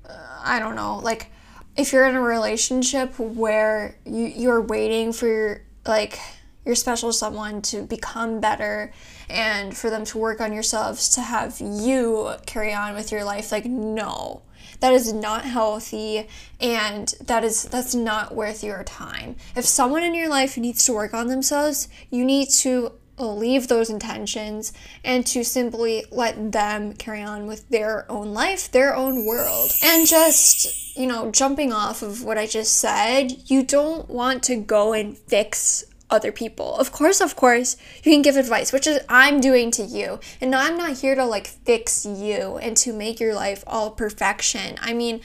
uh, 0.09 0.41
I 0.45 0.61
don't 0.61 0.77
know, 0.77 0.99
like 0.99 1.33
if 1.81 1.95
you're 1.95 2.07
in 2.07 2.15
a 2.15 2.21
relationship 2.21 3.19
where 3.19 3.97
you, 4.05 4.27
you're 4.27 4.61
waiting 4.61 5.15
for 5.15 5.27
your, 5.27 5.63
like 5.87 6.19
your 6.67 6.75
special 6.75 7.11
someone 7.11 7.63
to 7.63 7.83
become 7.83 8.39
better 8.39 8.93
and 9.31 9.75
for 9.75 9.89
them 9.89 10.05
to 10.05 10.19
work 10.19 10.43
on 10.43 10.53
yourselves 10.53 11.09
to 11.09 11.23
have 11.23 11.59
you 11.59 12.35
carry 12.45 12.75
on 12.75 12.95
with 12.95 13.11
your 13.11 13.25
life 13.25 13.51
like 13.51 13.65
no. 13.65 14.43
That 14.81 14.93
is 14.93 15.13
not 15.13 15.45
healthy 15.47 16.29
and 16.61 17.15
that 17.25 17.45
is 17.45 17.65
that's 17.65 17.95
not 17.95 18.35
worth 18.35 18.63
your 18.63 18.85
time. 18.85 19.37
If 19.57 19.65
someone 19.65 20.03
in 20.03 20.15
your 20.15 20.29
life 20.29 20.59
needs 20.59 20.85
to 20.85 20.93
work 20.93 21.15
on 21.15 21.29
themselves 21.29 21.89
you 22.11 22.27
need 22.27 22.51
to 22.61 22.93
leave 23.21 23.69
those 23.69 23.91
intentions 23.91 24.73
and 25.05 25.27
to 25.27 25.45
simply 25.45 26.05
let 26.11 26.53
them 26.53 26.95
carry 26.95 27.23
on 27.23 27.47
with 27.47 27.69
their 27.69 28.11
own 28.11 28.33
life, 28.33 28.71
their 28.71 28.95
own 28.95 29.27
world. 29.27 29.73
And 29.83 30.07
just, 30.07 30.97
you 30.97 31.07
know, 31.07 31.31
jumping 31.31 31.73
off 31.73 32.03
of 32.03 32.25
what 32.25 32.39
I 32.39 32.47
just 32.47 32.77
said, 32.77 33.49
you 33.51 33.63
don't 33.63 34.09
want 34.09 34.43
to 34.45 34.57
go 34.57 34.93
and 34.93 35.17
fix 35.17 35.85
other 36.11 36.33
people. 36.33 36.77
Of 36.77 36.93
course, 36.93 37.21
of 37.21 37.37
course, 37.37 37.77
you 38.03 38.13
can 38.13 38.23
give 38.23 38.37
advice, 38.37 38.73
which 38.73 38.87
is 38.87 39.01
I'm 39.09 39.41
doing 39.41 39.71
to 39.73 39.83
you. 39.83 40.19
And 40.41 40.55
I'm 40.55 40.77
not 40.77 40.99
here 40.99 41.15
to 41.15 41.25
like 41.25 41.47
fix 41.47 42.05
you 42.05 42.59
and 42.59 42.77
to 42.79 42.93
make 42.93 43.21
your 43.21 43.35
life 43.35 43.63
all 43.67 43.91
perfection. 43.91 44.77
I 44.81 44.93
mean, 44.93 45.21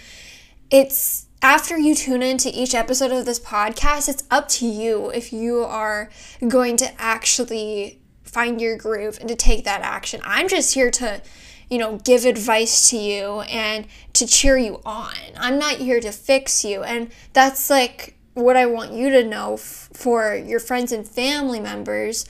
it's 0.69 1.24
after 1.45 1.77
you 1.77 1.93
tune 1.93 2.23
into 2.23 2.49
each 2.51 2.73
episode 2.73 3.11
of 3.11 3.23
this 3.23 3.39
podcast, 3.39 4.09
it's 4.09 4.23
up 4.31 4.47
to 4.47 4.65
you 4.65 5.11
if 5.11 5.31
you 5.31 5.59
are 5.59 6.09
going 6.47 6.75
to 6.75 6.91
actually 6.99 7.99
find 8.23 8.59
your 8.59 8.75
groove 8.75 9.19
and 9.19 9.29
to 9.29 9.35
take 9.35 9.63
that 9.63 9.81
action. 9.81 10.19
I'm 10.23 10.47
just 10.47 10.73
here 10.73 10.89
to, 10.89 11.21
you 11.69 11.77
know, 11.77 11.99
give 11.99 12.25
advice 12.25 12.89
to 12.89 12.97
you 12.97 13.41
and 13.41 13.85
to 14.13 14.25
cheer 14.25 14.57
you 14.57 14.81
on. 14.87 15.13
I'm 15.37 15.59
not 15.59 15.75
here 15.75 15.99
to 15.99 16.11
fix 16.11 16.65
you. 16.65 16.81
And 16.81 17.11
that's 17.33 17.69
like 17.69 18.15
what 18.33 18.57
I 18.57 18.65
want 18.65 18.93
you 18.93 19.11
to 19.11 19.23
know 19.23 19.53
f- 19.53 19.91
for 19.93 20.35
your 20.35 20.59
friends 20.59 20.91
and 20.91 21.07
family 21.07 21.59
members 21.59 22.25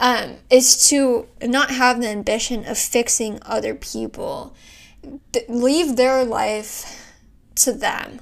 um, 0.00 0.38
is 0.50 0.88
to 0.88 1.28
not 1.40 1.70
have 1.70 2.00
the 2.00 2.08
ambition 2.08 2.66
of 2.66 2.76
fixing 2.78 3.38
other 3.42 3.76
people. 3.76 4.56
Th- 5.32 5.48
leave 5.48 5.94
their 5.94 6.24
life 6.24 7.14
to 7.54 7.72
them 7.72 8.18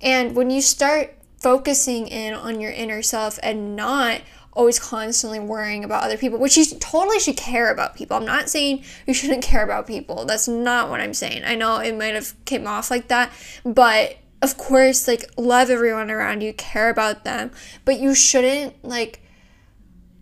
and 0.00 0.34
when 0.36 0.50
you 0.50 0.60
start 0.60 1.14
focusing 1.40 2.08
in 2.08 2.34
on 2.34 2.60
your 2.60 2.72
inner 2.72 3.02
self 3.02 3.38
and 3.42 3.76
not 3.76 4.20
always 4.52 4.80
constantly 4.80 5.38
worrying 5.38 5.84
about 5.84 6.02
other 6.02 6.18
people, 6.18 6.38
which 6.38 6.56
you 6.56 6.64
totally 6.80 7.20
should 7.20 7.36
care 7.36 7.70
about 7.70 7.94
people. 7.94 8.16
I'm 8.16 8.24
not 8.24 8.48
saying 8.48 8.82
you 9.06 9.14
shouldn't 9.14 9.42
care 9.44 9.62
about 9.62 9.86
people. 9.86 10.24
That's 10.24 10.48
not 10.48 10.90
what 10.90 11.00
I'm 11.00 11.14
saying. 11.14 11.44
I 11.44 11.54
know 11.54 11.78
it 11.78 11.96
might 11.96 12.14
have 12.14 12.34
came 12.44 12.66
off 12.66 12.90
like 12.90 13.06
that, 13.06 13.30
but 13.64 14.16
of 14.42 14.58
course, 14.58 15.06
like 15.06 15.30
love 15.36 15.70
everyone 15.70 16.10
around 16.10 16.42
you, 16.42 16.52
care 16.52 16.90
about 16.90 17.24
them, 17.24 17.52
but 17.84 18.00
you 18.00 18.14
shouldn't 18.14 18.84
like 18.84 19.20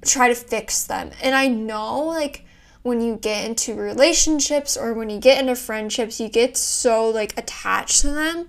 try 0.04 0.28
to 0.28 0.34
fix 0.34 0.84
them. 0.84 1.10
And 1.22 1.34
I 1.34 1.48
know 1.48 2.04
like 2.04 2.44
when 2.82 3.00
you 3.00 3.16
get 3.16 3.46
into 3.46 3.74
relationships 3.74 4.76
or 4.76 4.92
when 4.92 5.08
you 5.10 5.18
get 5.18 5.40
into 5.40 5.56
friendships, 5.56 6.20
you 6.20 6.28
get 6.28 6.58
so 6.58 7.08
like 7.08 7.36
attached 7.38 8.02
to 8.02 8.10
them 8.10 8.48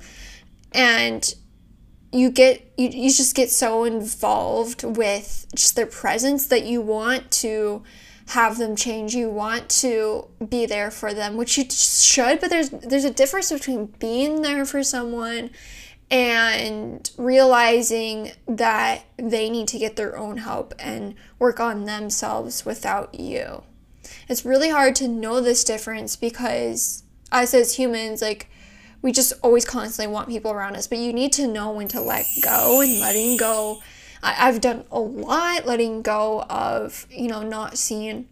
and 0.77 1.33
you 2.13 2.29
get 2.29 2.71
you, 2.77 2.87
you 2.87 3.09
just 3.09 3.35
get 3.35 3.49
so 3.49 3.83
involved 3.83 4.83
with 4.83 5.47
just 5.53 5.75
their 5.75 5.87
presence 5.87 6.45
that 6.47 6.63
you 6.63 6.79
want 6.79 7.29
to 7.31 7.83
have 8.27 8.57
them 8.57 8.75
change. 8.75 9.13
You 9.13 9.29
want 9.29 9.69
to 9.69 10.27
be 10.47 10.65
there 10.65 10.91
for 10.91 11.13
them 11.13 11.35
which 11.35 11.57
you 11.57 11.65
should 11.69 12.39
but 12.39 12.49
there's 12.49 12.69
there's 12.69 13.03
a 13.03 13.11
difference 13.11 13.51
between 13.51 13.87
being 13.99 14.43
there 14.43 14.65
for 14.65 14.83
someone 14.83 15.49
and 16.09 17.09
realizing 17.17 18.31
that 18.47 19.03
they 19.17 19.49
need 19.49 19.67
to 19.67 19.79
get 19.79 19.97
their 19.97 20.15
own 20.15 20.37
help 20.37 20.73
and 20.79 21.15
work 21.37 21.59
on 21.59 21.83
themselves 21.83 22.65
without 22.65 23.19
you. 23.19 23.63
It's 24.29 24.45
really 24.45 24.69
hard 24.69 24.95
to 24.97 25.07
know 25.07 25.41
this 25.41 25.65
difference 25.65 26.15
because 26.15 27.03
us 27.29 27.53
as 27.53 27.75
humans 27.75 28.21
like 28.21 28.49
we 29.01 29.11
just 29.11 29.33
always 29.41 29.65
constantly 29.65 30.11
want 30.11 30.27
people 30.27 30.51
around 30.51 30.75
us, 30.75 30.87
but 30.87 30.97
you 30.97 31.13
need 31.13 31.33
to 31.33 31.47
know 31.47 31.71
when 31.71 31.87
to 31.89 32.01
let 32.01 32.25
go 32.41 32.81
and 32.81 32.99
letting 32.99 33.37
go. 33.37 33.81
I, 34.23 34.31
have 34.31 34.61
done 34.61 34.83
a 34.91 34.99
lot 34.99 35.65
letting 35.65 36.01
go 36.01 36.41
of, 36.49 37.05
you 37.09 37.27
know, 37.27 37.43
not 37.43 37.77
seeing 37.77 38.27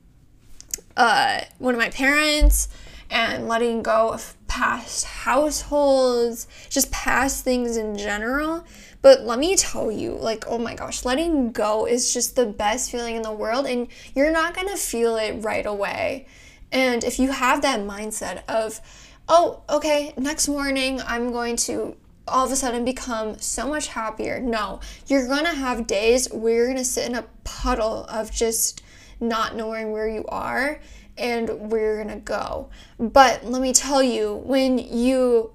uh, 0.98 1.42
one 1.60 1.74
of 1.74 1.80
my 1.80 1.90
parents 1.90 2.70
and 3.10 3.48
letting 3.48 3.84
go 3.84 4.12
of 4.14 4.36
past 4.48 5.06
households, 5.06 6.48
just 6.70 6.92
past 6.92 7.44
things 7.44 7.78
in 7.78 7.98
general. 7.98 8.66
But 9.02 9.22
let 9.22 9.38
me 9.38 9.56
tell 9.56 9.92
you, 9.92 10.16
like, 10.16 10.46
oh 10.48 10.58
my 10.58 10.74
gosh, 10.74 11.06
letting 11.06 11.52
go 11.52 11.86
is 11.86 12.12
just 12.12 12.36
the 12.36 12.46
best 12.48 12.90
feeling 12.90 13.16
in 13.16 13.22
the 13.22 13.32
world, 13.32 13.68
and 13.68 13.88
you're 14.16 14.32
not 14.32 14.56
gonna 14.56 14.78
feel 14.78 15.16
it 15.18 15.34
right 15.44 15.66
away. 15.66 16.26
And 16.72 17.04
if 17.04 17.20
you 17.20 17.32
have 17.32 17.62
that 17.62 17.82
mindset 17.82 18.44
of, 18.50 18.82
oh, 19.28 19.62
okay, 19.70 20.14
next 20.18 20.48
morning 20.48 21.02
I'm 21.06 21.32
going 21.32 21.56
to 21.58 21.96
all 22.28 22.46
of 22.46 22.52
a 22.52 22.56
sudden 22.56 22.84
become 22.84 23.38
so 23.40 23.68
much 23.68 23.88
happier. 23.88 24.40
No, 24.40 24.80
you're 25.08 25.28
gonna 25.28 25.54
have 25.54 25.88
days 25.88 26.32
where 26.32 26.56
you're 26.56 26.68
gonna 26.68 26.84
sit 26.84 27.08
in 27.08 27.16
a 27.16 27.26
puddle 27.44 28.06
of 28.06 28.32
just 28.32 28.82
not 29.20 29.56
knowing 29.56 29.92
where 29.92 30.08
you 30.08 30.26
are 30.28 30.80
and 31.18 31.72
where 31.72 31.82
you're 31.82 32.04
gonna 32.04 32.20
go. 32.20 32.70
But 33.00 33.46
let 33.46 33.62
me 33.62 33.74
tell 33.74 34.02
you, 34.02 34.36
when 34.46 34.78
you 34.78 35.52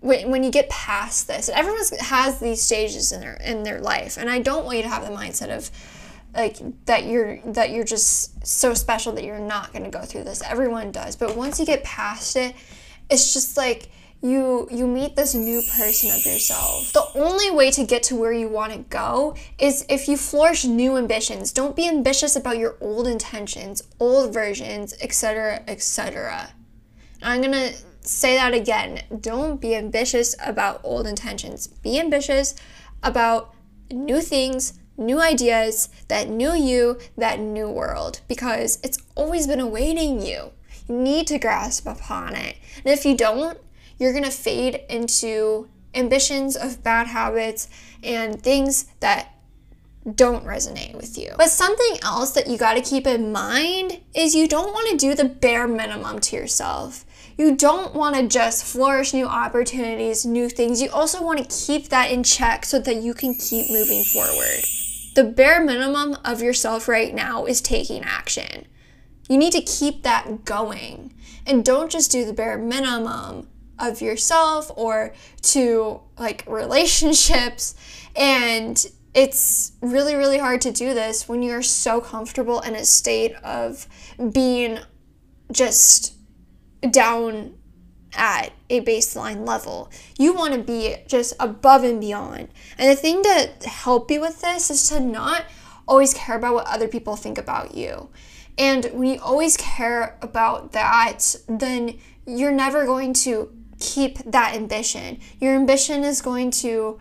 when, 0.00 0.30
when 0.30 0.42
you 0.42 0.50
get 0.50 0.68
past 0.68 1.28
this, 1.28 1.48
everyone 1.48 1.80
has 2.00 2.40
these 2.40 2.60
stages 2.60 3.12
in 3.12 3.20
their 3.20 3.34
in 3.34 3.62
their 3.62 3.80
life, 3.80 4.16
and 4.18 4.28
I 4.28 4.40
don't 4.40 4.64
want 4.64 4.78
you 4.78 4.82
to 4.82 4.88
have 4.88 5.06
the 5.06 5.14
mindset 5.14 5.56
of 5.56 5.70
like 6.34 6.58
that 6.86 7.04
you're 7.04 7.38
that 7.44 7.70
you're 7.70 7.84
just 7.84 8.46
so 8.46 8.74
special 8.74 9.12
that 9.12 9.24
you're 9.24 9.38
not 9.38 9.72
going 9.72 9.84
to 9.84 9.90
go 9.90 10.02
through 10.02 10.24
this 10.24 10.42
everyone 10.42 10.90
does 10.90 11.16
but 11.16 11.36
once 11.36 11.60
you 11.60 11.66
get 11.66 11.84
past 11.84 12.36
it 12.36 12.54
it's 13.10 13.32
just 13.34 13.56
like 13.56 13.90
you 14.22 14.68
you 14.70 14.86
meet 14.86 15.16
this 15.16 15.34
new 15.34 15.60
person 15.76 16.10
of 16.10 16.24
yourself. 16.24 16.92
The 16.92 17.06
only 17.16 17.50
way 17.50 17.70
to 17.72 17.84
get 17.84 18.04
to 18.04 18.16
where 18.16 18.32
you 18.32 18.48
want 18.48 18.72
to 18.72 18.78
go 18.78 19.34
is 19.58 19.84
if 19.88 20.06
you 20.08 20.16
flourish 20.16 20.64
new 20.64 20.96
ambitions. 20.96 21.52
Don't 21.52 21.74
be 21.74 21.88
ambitious 21.88 22.36
about 22.36 22.56
your 22.56 22.76
old 22.80 23.08
intentions, 23.08 23.82
old 23.98 24.32
versions, 24.32 24.94
etc., 25.02 25.64
etc. 25.66 26.52
I'm 27.20 27.40
going 27.40 27.52
to 27.52 27.74
say 28.02 28.36
that 28.36 28.54
again. 28.54 29.02
Don't 29.20 29.60
be 29.60 29.74
ambitious 29.74 30.36
about 30.44 30.80
old 30.84 31.06
intentions. 31.06 31.66
Be 31.66 31.98
ambitious 31.98 32.54
about 33.02 33.54
new 33.90 34.20
things, 34.20 34.78
new 34.96 35.20
ideas, 35.20 35.88
that 36.08 36.28
new 36.28 36.54
you, 36.54 36.98
that 37.16 37.40
new 37.40 37.68
world, 37.68 38.20
because 38.28 38.78
it's 38.82 38.98
always 39.14 39.46
been 39.46 39.60
awaiting 39.60 40.20
you. 40.20 40.52
You 40.88 40.96
need 40.96 41.26
to 41.28 41.38
grasp 41.38 41.86
upon 41.86 42.34
it. 42.34 42.56
And 42.84 42.92
if 42.92 43.04
you 43.04 43.16
don't, 43.16 43.58
you're 43.98 44.12
going 44.12 44.24
to 44.24 44.30
fade 44.30 44.80
into 44.88 45.68
ambitions 45.94 46.56
of 46.56 46.82
bad 46.82 47.06
habits 47.08 47.68
and 48.02 48.42
things 48.42 48.86
that 49.00 49.31
don't 50.14 50.44
resonate 50.44 50.94
with 50.94 51.16
you. 51.16 51.32
But 51.36 51.50
something 51.50 51.98
else 52.02 52.32
that 52.32 52.48
you 52.48 52.58
got 52.58 52.74
to 52.74 52.82
keep 52.82 53.06
in 53.06 53.32
mind 53.32 54.00
is 54.14 54.34
you 54.34 54.48
don't 54.48 54.72
want 54.72 54.90
to 54.90 54.96
do 54.96 55.14
the 55.14 55.24
bare 55.24 55.68
minimum 55.68 56.18
to 56.20 56.36
yourself. 56.36 57.04
You 57.38 57.56
don't 57.56 57.94
want 57.94 58.16
to 58.16 58.26
just 58.26 58.64
flourish 58.64 59.14
new 59.14 59.26
opportunities, 59.26 60.26
new 60.26 60.48
things. 60.48 60.82
You 60.82 60.90
also 60.90 61.22
want 61.22 61.38
to 61.38 61.66
keep 61.66 61.88
that 61.88 62.10
in 62.10 62.24
check 62.24 62.64
so 62.64 62.78
that 62.80 62.96
you 62.96 63.14
can 63.14 63.34
keep 63.34 63.70
moving 63.70 64.04
forward. 64.04 64.64
The 65.14 65.24
bare 65.24 65.62
minimum 65.62 66.16
of 66.24 66.42
yourself 66.42 66.88
right 66.88 67.14
now 67.14 67.44
is 67.44 67.60
taking 67.60 68.02
action. 68.02 68.66
You 69.28 69.38
need 69.38 69.52
to 69.52 69.62
keep 69.62 70.02
that 70.02 70.44
going. 70.44 71.14
And 71.46 71.64
don't 71.64 71.90
just 71.90 72.10
do 72.10 72.24
the 72.24 72.32
bare 72.32 72.58
minimum 72.58 73.48
of 73.78 74.00
yourself 74.00 74.70
or 74.76 75.14
to 75.42 76.00
like 76.18 76.44
relationships. 76.46 77.74
And 78.14 78.84
it's 79.14 79.72
really, 79.80 80.14
really 80.14 80.38
hard 80.38 80.60
to 80.62 80.72
do 80.72 80.94
this 80.94 81.28
when 81.28 81.42
you're 81.42 81.62
so 81.62 82.00
comfortable 82.00 82.60
in 82.60 82.74
a 82.74 82.84
state 82.84 83.34
of 83.44 83.86
being 84.32 84.78
just 85.50 86.14
down 86.90 87.54
at 88.14 88.52
a 88.70 88.80
baseline 88.82 89.46
level. 89.46 89.90
You 90.18 90.34
want 90.34 90.54
to 90.54 90.60
be 90.60 90.96
just 91.06 91.34
above 91.40 91.84
and 91.84 92.00
beyond. 92.00 92.48
And 92.78 92.90
the 92.90 92.96
thing 92.96 93.22
to 93.22 93.68
help 93.68 94.10
you 94.10 94.20
with 94.20 94.40
this 94.40 94.70
is 94.70 94.88
to 94.88 95.00
not 95.00 95.44
always 95.86 96.14
care 96.14 96.36
about 96.36 96.54
what 96.54 96.66
other 96.66 96.88
people 96.88 97.16
think 97.16 97.38
about 97.38 97.74
you. 97.74 98.10
And 98.58 98.84
when 98.92 99.08
you 99.08 99.20
always 99.20 99.56
care 99.56 100.18
about 100.20 100.72
that, 100.72 101.36
then 101.48 101.98
you're 102.26 102.52
never 102.52 102.84
going 102.84 103.14
to 103.14 103.50
keep 103.80 104.18
that 104.24 104.54
ambition. 104.54 105.18
Your 105.40 105.54
ambition 105.54 106.04
is 106.04 106.20
going 106.20 106.50
to, 106.52 107.00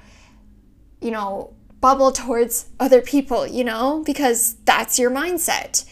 you 1.01 1.11
know, 1.11 1.53
bubble 1.81 2.11
towards 2.11 2.67
other 2.79 3.01
people, 3.01 3.45
you 3.45 3.63
know, 3.63 4.03
because 4.05 4.55
that's 4.65 4.97
your 4.97 5.11
mindset. 5.11 5.85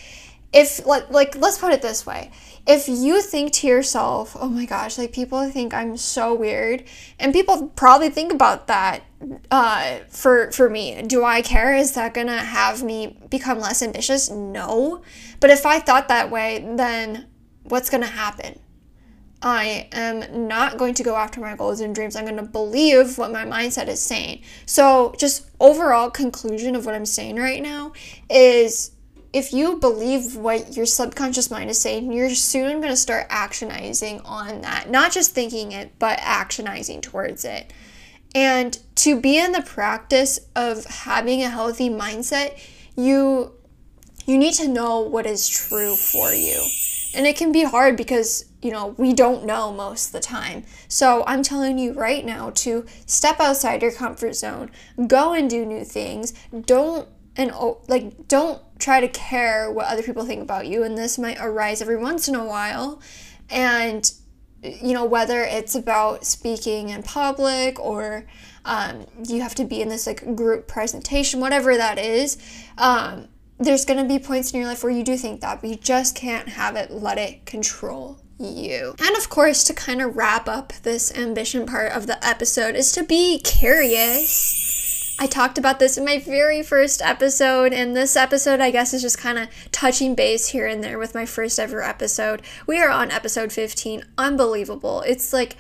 If, 0.54 0.86
like, 0.86 1.10
like 1.10 1.36
let's 1.36 1.58
put 1.58 1.74
it 1.74 1.82
this 1.82 2.06
way 2.06 2.32
if 2.70 2.88
you 2.88 3.20
think 3.24 3.52
to 3.52 3.68
yourself, 3.68 4.38
oh 4.40 4.48
my 4.48 4.64
gosh, 4.64 5.00
like 5.00 5.12
people 5.12 5.50
think 5.50 5.74
I'm 5.74 5.98
so 5.98 6.36
weird, 6.36 6.84
and 7.20 7.34
people 7.34 7.70
probably 7.70 8.12
think 8.12 8.32
about 8.32 8.68
that 8.68 9.02
uh, 9.50 9.98
for 10.10 10.52
for 10.52 10.70
me. 10.70 11.02
Do 11.02 11.24
I 11.24 11.42
care? 11.42 11.76
Is 11.76 11.94
that 11.94 12.14
gonna 12.14 12.38
have 12.38 12.84
me 12.84 13.18
become 13.32 13.60
less 13.60 13.82
ambitious? 13.82 14.30
No. 14.30 15.02
But 15.40 15.50
if 15.50 15.66
I 15.66 15.80
thought 15.80 16.10
that 16.10 16.30
way, 16.30 16.64
then 16.76 17.26
what's 17.64 17.90
gonna 17.90 18.06
happen? 18.06 18.60
I 19.42 19.88
am 19.94 20.48
not 20.48 20.78
going 20.78 20.94
to 20.96 21.04
go 21.04 21.16
after 21.16 21.40
my 21.40 21.56
goals 21.56 21.80
and 21.80 21.96
dreams. 21.96 22.16
I'm 22.16 22.26
going 22.26 22.36
to 22.38 22.44
believe 22.44 23.18
what 23.18 23.32
my 23.32 23.46
mindset 23.46 23.88
is 23.88 24.02
saying. 24.02 24.42
So, 24.66 25.16
just 25.18 25.50
overall 25.60 26.10
conclusion 26.10 26.76
of 26.76 26.86
what 26.86 26.96
I'm 26.96 27.06
saying 27.06 27.38
right 27.38 27.62
now 27.62 27.94
is 28.30 28.92
if 29.32 29.54
you 29.54 29.78
believe 29.78 30.36
what 30.36 30.76
your 30.76 30.86
subconscious 30.86 31.52
mind 31.52 31.70
is 31.70 31.80
saying, 31.80 32.12
you're 32.12 32.32
soon 32.32 32.82
going 32.82 32.92
to 32.92 32.98
start 32.98 33.30
actionizing 33.30 34.22
on 34.26 34.62
that. 34.62 34.90
Not 34.90 35.12
just 35.12 35.34
thinking 35.34 35.72
it, 35.72 35.94
but 36.00 36.20
actionizing 36.20 37.02
towards 37.02 37.46
it. 37.46 37.72
And 38.34 38.78
to 38.96 39.20
be 39.20 39.38
in 39.38 39.52
the 39.52 39.62
practice 39.62 40.40
of 40.56 40.86
having 40.86 41.44
a 41.44 41.50
healthy 41.50 41.90
mindset, 41.90 42.60
you 42.96 43.54
you 44.26 44.38
need 44.38 44.54
to 44.56 44.68
know 44.68 45.00
what 45.00 45.26
is 45.26 45.48
true 45.48 45.96
for 45.96 46.32
you. 46.32 46.62
And 47.16 47.26
it 47.26 47.36
can 47.36 47.52
be 47.52 47.64
hard 47.64 47.98
because, 47.98 48.46
you 48.62 48.72
know, 48.72 48.96
we 48.98 49.14
don't 49.14 49.46
know 49.46 49.74
most 49.74 50.08
of 50.08 50.12
the 50.14 50.20
time. 50.20 50.64
So 50.88 51.24
I'm 51.26 51.42
telling 51.42 51.80
you 51.80 51.94
right 51.94 52.24
now 52.24 52.52
to 52.52 52.86
step 53.06 53.40
outside 53.40 53.82
your 53.82 53.92
comfort 53.92 54.36
zone, 54.36 54.70
go 55.08 55.34
and 55.34 55.50
do 55.50 55.66
new 55.66 55.84
things. 55.84 56.34
Don't 56.66 57.08
and 57.40 57.54
like 57.88 58.28
don't 58.28 58.62
try 58.80 59.00
to 59.00 59.08
care 59.08 59.72
what 59.72 59.88
other 59.88 60.04
people 60.04 60.26
think 60.26 60.42
about 60.42 60.68
you 60.68 60.84
and 60.84 60.98
this 60.98 61.18
might 61.18 61.38
arise 61.40 61.82
every 61.82 61.96
once 61.98 62.28
in 62.28 62.36
a 62.36 62.44
while 62.44 63.02
and 63.50 64.12
you 64.62 64.94
know 64.94 65.06
whether 65.06 65.42
it's 65.44 65.74
about 65.74 66.26
speaking 66.26 66.90
in 66.90 67.02
public 67.02 67.80
or 67.80 68.26
um, 68.66 69.06
you 69.26 69.42
have 69.42 69.56
to 69.56 69.64
be 69.64 69.82
in 69.82 69.88
this 69.88 70.06
like 70.06 70.36
group 70.36 70.68
presentation 70.68 71.40
whatever 71.40 71.78
that 71.78 71.98
is 71.98 72.38
um, 72.78 73.28
there's 73.60 73.86
going 73.86 74.02
to 74.02 74.08
be 74.08 74.20
points 74.24 74.52
in 74.52 74.60
your 74.60 74.70
life 74.70 74.84
where 74.84 74.92
you 74.92 75.04
do 75.04 75.18
think 75.18 75.42
that 75.42 75.62
but 75.62 75.70
you 75.70 75.76
just 75.76 76.16
can't 76.16 76.50
have 76.50 76.76
it 76.76 76.92
let 76.92 77.18
it 77.18 77.46
control 77.46 78.20
you. 78.40 78.96
And 79.00 79.18
of 79.18 79.30
course, 79.30 79.66
to 79.66 79.74
kind 79.74 80.02
of 80.02 80.16
wrap 80.16 80.48
up 80.48 80.72
this 80.84 81.14
ambition 81.18 81.66
part 81.66 81.92
of 81.92 82.08
the 82.08 82.26
episode, 82.26 82.76
is 82.76 82.94
to 82.94 83.04
be 83.04 83.40
curious 83.40 84.80
I 85.22 85.28
talked 85.28 85.58
about 85.58 85.80
this 85.80 85.98
in 85.98 86.06
my 86.06 86.18
very 86.18 86.64
first 86.64 87.02
episode, 87.02 87.74
and 87.74 87.94
this 87.94 88.16
episode, 88.16 88.62
I 88.62 88.72
guess, 88.72 88.94
is 88.94 89.02
just 89.02 89.18
kind 89.18 89.38
of 89.38 89.50
touching 89.70 90.16
base 90.16 90.48
here 90.48 90.66
and 90.66 90.82
there 90.82 90.98
with 90.98 91.14
my 91.14 91.26
first 91.26 91.60
ever 91.60 91.84
episode. 91.84 92.42
We 92.66 92.80
are 92.80 92.90
on 92.90 93.12
episode 93.12 93.52
15. 93.52 94.06
Unbelievable. 94.18 95.02
It's 95.02 95.34
like 95.34 95.58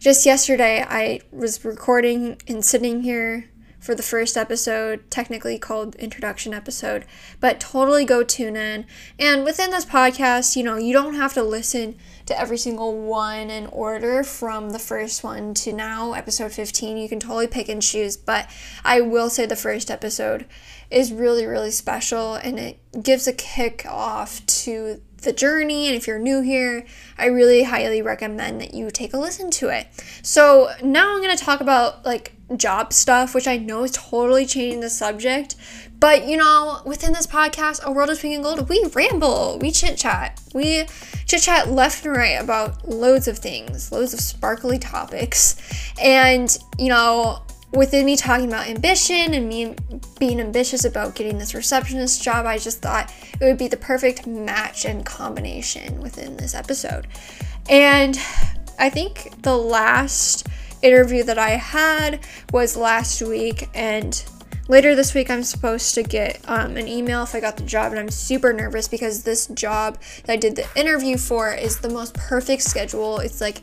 just 0.00 0.26
yesterday, 0.26 0.84
I 0.86 1.20
was 1.30 1.64
recording 1.64 2.42
and 2.48 2.64
sitting 2.64 3.02
here 3.02 3.48
for 3.88 3.94
the 3.94 4.02
first 4.02 4.36
episode, 4.36 5.10
technically 5.10 5.58
called 5.58 5.94
introduction 5.94 6.52
episode, 6.52 7.06
but 7.40 7.58
totally 7.58 8.04
go 8.04 8.22
tune 8.22 8.54
in. 8.54 8.84
And 9.18 9.44
within 9.44 9.70
this 9.70 9.86
podcast, 9.86 10.56
you 10.56 10.62
know, 10.62 10.76
you 10.76 10.92
don't 10.92 11.14
have 11.14 11.32
to 11.32 11.42
listen 11.42 11.96
to 12.26 12.38
every 12.38 12.58
single 12.58 12.94
one 12.98 13.48
in 13.48 13.66
order 13.68 14.22
from 14.22 14.72
the 14.72 14.78
first 14.78 15.24
one 15.24 15.54
to 15.54 15.72
now, 15.72 16.12
episode 16.12 16.52
15. 16.52 16.98
You 16.98 17.08
can 17.08 17.18
totally 17.18 17.46
pick 17.46 17.70
and 17.70 17.80
choose, 17.80 18.18
but 18.18 18.50
I 18.84 19.00
will 19.00 19.30
say 19.30 19.46
the 19.46 19.56
first 19.56 19.90
episode 19.90 20.44
is 20.90 21.10
really, 21.10 21.46
really 21.46 21.70
special 21.70 22.34
and 22.34 22.58
it 22.58 23.02
gives 23.02 23.26
a 23.26 23.32
kick 23.32 23.86
off 23.88 24.44
to 24.64 25.00
the 25.22 25.32
journey. 25.32 25.86
And 25.86 25.96
if 25.96 26.06
you're 26.06 26.18
new 26.18 26.42
here, 26.42 26.84
I 27.16 27.24
really 27.24 27.62
highly 27.62 28.02
recommend 28.02 28.60
that 28.60 28.74
you 28.74 28.90
take 28.90 29.14
a 29.14 29.18
listen 29.18 29.50
to 29.52 29.70
it. 29.70 29.86
So 30.22 30.72
now 30.82 31.14
I'm 31.14 31.22
going 31.22 31.34
to 31.34 31.42
talk 31.42 31.62
about 31.62 32.04
like 32.04 32.34
job 32.56 32.92
stuff, 32.92 33.34
which 33.34 33.46
I 33.46 33.56
know 33.56 33.84
is 33.84 33.92
totally 33.92 34.46
changing 34.46 34.80
the 34.80 34.90
subject. 34.90 35.56
But 36.00 36.26
you 36.26 36.36
know, 36.36 36.80
within 36.86 37.12
this 37.12 37.26
podcast, 37.26 37.82
A 37.84 37.92
World 37.92 38.10
of 38.10 38.20
Pink 38.20 38.34
and 38.34 38.44
Gold, 38.44 38.68
we 38.68 38.84
ramble, 38.94 39.58
we 39.60 39.70
chit 39.70 39.98
chat, 39.98 40.40
we 40.54 40.86
chit 41.26 41.42
chat 41.42 41.70
left 41.70 42.04
and 42.06 42.16
right 42.16 42.40
about 42.40 42.88
loads 42.88 43.28
of 43.28 43.38
things, 43.38 43.90
loads 43.92 44.14
of 44.14 44.20
sparkly 44.20 44.78
topics. 44.78 45.56
And 46.00 46.56
you 46.78 46.88
know, 46.88 47.42
within 47.72 48.06
me 48.06 48.16
talking 48.16 48.48
about 48.48 48.68
ambition 48.68 49.34
and 49.34 49.48
me 49.48 49.74
being 50.18 50.40
ambitious 50.40 50.84
about 50.84 51.14
getting 51.14 51.38
this 51.38 51.54
receptionist 51.54 52.22
job, 52.22 52.46
I 52.46 52.58
just 52.58 52.80
thought 52.80 53.12
it 53.40 53.44
would 53.44 53.58
be 53.58 53.68
the 53.68 53.76
perfect 53.76 54.26
match 54.26 54.84
and 54.84 55.04
combination 55.04 56.00
within 56.00 56.36
this 56.36 56.54
episode. 56.54 57.06
And 57.68 58.18
I 58.78 58.88
think 58.88 59.42
the 59.42 59.56
last 59.56 60.46
interview 60.82 61.22
that 61.24 61.38
I 61.38 61.50
had 61.50 62.20
was 62.52 62.76
last 62.76 63.22
week, 63.22 63.68
and 63.74 64.22
later 64.68 64.94
this 64.94 65.14
week 65.14 65.30
I'm 65.30 65.42
supposed 65.42 65.94
to 65.94 66.02
get 66.02 66.40
um, 66.48 66.76
an 66.76 66.88
email 66.88 67.22
if 67.22 67.34
I 67.34 67.40
got 67.40 67.56
the 67.56 67.64
job, 67.64 67.92
and 67.92 68.00
I'm 68.00 68.10
super 68.10 68.52
nervous 68.52 68.88
because 68.88 69.22
this 69.22 69.46
job 69.48 69.98
that 70.24 70.32
I 70.32 70.36
did 70.36 70.56
the 70.56 70.66
interview 70.76 71.16
for 71.16 71.52
is 71.52 71.78
the 71.78 71.90
most 71.90 72.14
perfect 72.14 72.62
schedule. 72.62 73.18
It's 73.18 73.40
like 73.40 73.62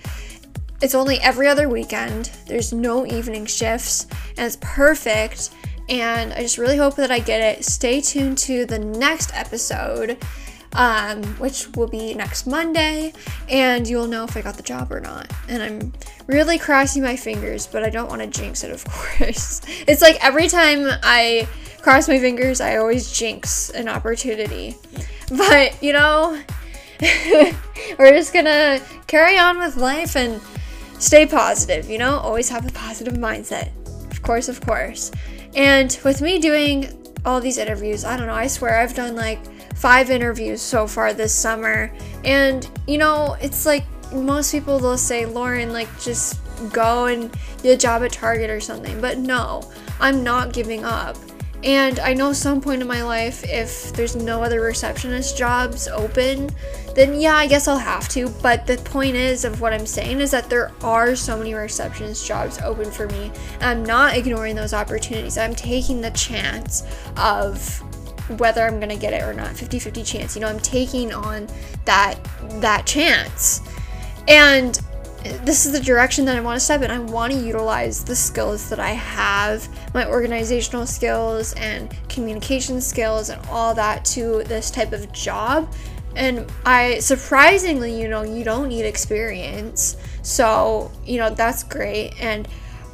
it's 0.81 0.95
only 0.95 1.19
every 1.19 1.47
other 1.47 1.69
weekend. 1.69 2.31
There's 2.47 2.73
no 2.73 3.05
evening 3.05 3.45
shifts, 3.45 4.07
and 4.37 4.45
it's 4.45 4.57
perfect. 4.61 5.51
And 5.87 6.33
I 6.33 6.41
just 6.41 6.57
really 6.57 6.77
hope 6.77 6.95
that 6.95 7.11
I 7.11 7.19
get 7.19 7.41
it. 7.41 7.63
Stay 7.63 8.01
tuned 8.01 8.39
to 8.39 8.65
the 8.65 8.79
next 8.79 9.31
episode 9.35 10.17
um, 10.75 11.23
which 11.39 11.67
will 11.75 11.87
be 11.87 12.13
next 12.13 12.45
Monday, 12.45 13.13
and 13.49 13.87
you'll 13.87 14.07
know 14.07 14.25
if 14.25 14.35
I 14.37 14.41
got 14.41 14.57
the 14.57 14.63
job 14.63 14.91
or 14.91 14.99
not. 14.99 15.31
And 15.47 15.63
I'm 15.63 15.93
really 16.27 16.59
crossing 16.59 17.01
my 17.01 17.15
fingers, 17.15 17.65
but 17.65 17.83
I 17.83 17.89
don't 17.89 18.09
want 18.09 18.21
to 18.21 18.27
jinx 18.27 18.63
it, 18.63 18.71
of 18.71 18.85
course. 18.89 19.61
It's 19.87 20.01
like 20.01 20.23
every 20.23 20.47
time 20.47 20.87
I 21.01 21.47
cross 21.81 22.07
my 22.07 22.19
fingers, 22.19 22.61
I 22.61 22.77
always 22.77 23.11
jinx 23.11 23.69
an 23.69 23.87
opportunity. 23.87 24.75
But, 25.29 25.81
you 25.81 25.93
know, 25.93 26.41
we're 27.97 28.11
just 28.11 28.33
gonna 28.33 28.81
carry 29.07 29.37
on 29.37 29.57
with 29.57 29.77
life 29.77 30.15
and 30.15 30.41
stay 30.99 31.25
positive, 31.25 31.89
you 31.89 31.97
know? 31.97 32.17
Always 32.17 32.49
have 32.49 32.67
a 32.67 32.71
positive 32.71 33.13
mindset. 33.13 33.71
Of 34.11 34.21
course, 34.21 34.49
of 34.49 34.61
course. 34.61 35.11
And 35.55 35.97
with 36.03 36.21
me 36.21 36.39
doing 36.39 36.89
all 37.25 37.39
these 37.39 37.57
interviews, 37.57 38.03
I 38.03 38.17
don't 38.17 38.27
know, 38.27 38.33
I 38.33 38.47
swear 38.47 38.79
I've 38.79 38.93
done 38.93 39.15
like 39.15 39.39
five 39.75 40.09
interviews 40.09 40.61
so 40.61 40.87
far 40.87 41.13
this 41.13 41.33
summer. 41.33 41.91
And, 42.23 42.69
you 42.87 42.97
know, 42.97 43.37
it's 43.41 43.65
like 43.65 43.85
most 44.11 44.51
people 44.51 44.79
they'll 44.79 44.97
say, 44.97 45.25
Lauren, 45.25 45.71
like 45.71 45.87
just 45.99 46.39
go 46.71 47.05
and 47.05 47.31
get 47.61 47.73
a 47.73 47.77
job 47.77 48.03
at 48.03 48.11
Target 48.11 48.49
or 48.49 48.59
something. 48.59 48.99
But 48.99 49.17
no, 49.17 49.71
I'm 49.99 50.23
not 50.23 50.53
giving 50.53 50.83
up. 50.83 51.17
And 51.63 51.99
I 51.99 52.13
know 52.13 52.31
some 52.31 52.61
point 52.61 52.83
in 52.83 52.87
my 52.87 53.01
life, 53.01 53.43
if 53.43 53.91
there's 53.93 54.15
no 54.15 54.43
other 54.43 54.61
receptionist 54.61 55.35
jobs 55.35 55.87
open, 55.87 56.51
then 56.93 57.19
yeah, 57.19 57.35
I 57.35 57.47
guess 57.47 57.67
I'll 57.67 57.79
have 57.79 58.07
to. 58.09 58.29
But 58.43 58.67
the 58.67 58.77
point 58.77 59.15
is, 59.15 59.45
of 59.45 59.61
what 59.61 59.73
I'm 59.73 59.87
saying 59.87 60.21
is 60.21 60.29
that 60.29 60.47
there 60.47 60.71
are 60.83 61.15
so 61.15 61.35
many 61.35 61.55
receptionist 61.55 62.25
jobs 62.25 62.59
open 62.61 62.91
for 62.91 63.07
me. 63.07 63.31
And 63.55 63.63
I'm 63.63 63.83
not 63.83 64.15
ignoring 64.15 64.55
those 64.55 64.73
opportunities. 64.73 65.39
I'm 65.39 65.55
taking 65.55 66.01
the 66.01 66.11
chance 66.11 66.83
of 67.17 67.83
whether 68.37 68.65
I'm 68.65 68.79
gonna 68.79 68.97
get 68.97 69.13
it 69.13 69.23
or 69.23 69.33
not 69.33 69.51
50-50 69.55 70.05
chance 70.05 70.35
you 70.35 70.41
know 70.41 70.47
I'm 70.47 70.59
taking 70.59 71.13
on 71.13 71.47
that 71.85 72.19
that 72.61 72.85
chance. 72.85 73.61
And 74.27 74.79
this 75.43 75.65
is 75.65 75.71
the 75.71 75.79
direction 75.79 76.25
that 76.25 76.37
I 76.37 76.41
want 76.41 76.55
to 76.55 76.59
step 76.59 76.81
in. 76.81 76.91
I 76.91 76.99
want 76.99 77.33
to 77.33 77.39
utilize 77.39 78.03
the 78.03 78.15
skills 78.15 78.69
that 78.69 78.79
I 78.79 78.89
have 78.91 79.67
my 79.93 80.07
organizational 80.07 80.85
skills 80.85 81.53
and 81.53 81.95
communication 82.09 82.79
skills 82.79 83.29
and 83.29 83.43
all 83.47 83.73
that 83.73 84.05
to 84.05 84.43
this 84.43 84.69
type 84.69 84.93
of 84.93 85.11
job. 85.11 85.71
And 86.15 86.49
I 86.65 86.99
surprisingly 86.99 87.99
you 87.99 88.07
know 88.07 88.23
you 88.23 88.43
don't 88.43 88.69
need 88.69 88.85
experience. 88.85 89.97
So 90.21 90.91
you 91.05 91.17
know 91.17 91.29
that's 91.29 91.63
great. 91.63 92.13
And 92.21 92.47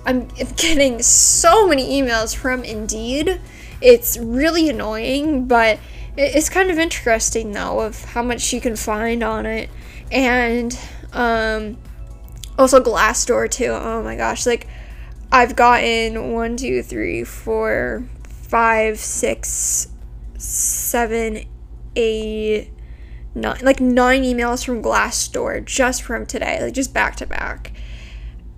I'm 0.06 0.28
getting 0.56 1.02
so 1.02 1.68
many 1.68 2.02
emails 2.02 2.36
from 2.36 2.64
Indeed 2.64 3.42
it's 3.82 4.18
really 4.18 4.70
annoying, 4.70 5.48
but 5.48 5.80
it's 6.18 6.50
kind 6.50 6.70
of 6.70 6.78
interesting 6.78 7.52
though 7.52 7.80
of 7.80 8.04
how 8.04 8.22
much 8.22 8.54
you 8.54 8.62
can 8.62 8.76
find 8.76 9.24
on 9.24 9.46
it. 9.46 9.70
And 10.12 10.78
um, 11.14 11.78
also 12.58 12.82
Glassdoor 12.82 13.50
too. 13.50 13.72
Oh 13.72 14.04
my 14.04 14.16
gosh, 14.16 14.46
like 14.46 14.68
I've 15.32 15.56
gotten 15.56 16.34
one, 16.34 16.58
two, 16.58 16.84
three, 16.84 17.24
four, 17.24 18.04
five, 18.24 19.00
six, 19.00 19.88
seven, 20.38 21.46
eight, 21.96 22.72
nine, 23.34 23.60
like 23.62 23.80
nine 23.80 24.24
emails 24.24 24.66
from 24.66 24.84
Glassdoor 24.84 25.64
just 25.64 26.04
from 26.04 26.26
today, 26.26 26.62
like 26.62 26.74
just 26.74 26.94
back 26.94 27.16
to 27.18 27.26
back. 27.26 27.72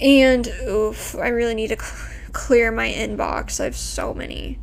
And 0.01 0.47
oof, 0.67 1.15
I 1.15 1.27
really 1.27 1.55
need 1.55 1.67
to 1.67 1.79
cl- 1.79 2.09
clear 2.31 2.71
my 2.71 2.89
inbox. 2.89 3.59
I 3.59 3.65
have 3.65 3.77
so 3.77 4.13
many. 4.13 4.59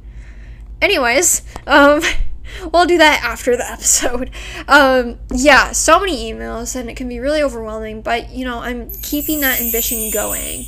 Anyways, 0.81 1.43
um, 1.66 2.03
we'll 2.73 2.87
do 2.87 2.99
that 2.99 3.23
after 3.23 3.57
the 3.57 3.71
episode. 3.71 4.31
Um, 4.69 5.19
yeah, 5.33 5.73
so 5.73 6.01
many 6.01 6.33
emails, 6.33 6.75
and 6.77 6.90
it 6.90 6.97
can 6.97 7.09
be 7.09 7.19
really 7.19 7.43
overwhelming, 7.43 8.03
but 8.03 8.31
you 8.31 8.45
know, 8.45 8.61
I'm 8.61 8.90
keeping 8.90 9.40
that 9.40 9.61
ambition 9.61 10.11
going. 10.11 10.66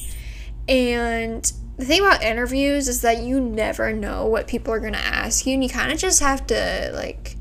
And 0.68 1.50
the 1.76 1.84
thing 1.84 2.00
about 2.00 2.22
interviews 2.22 2.88
is 2.88 3.00
that 3.00 3.22
you 3.22 3.40
never 3.40 3.92
know 3.92 4.26
what 4.26 4.46
people 4.46 4.72
are 4.72 4.80
going 4.80 4.92
to 4.92 4.98
ask 4.98 5.46
you, 5.46 5.54
and 5.54 5.62
you 5.62 5.68
kind 5.68 5.92
of 5.92 5.98
just 5.98 6.20
have 6.20 6.46
to, 6.48 6.90
like, 6.94 7.36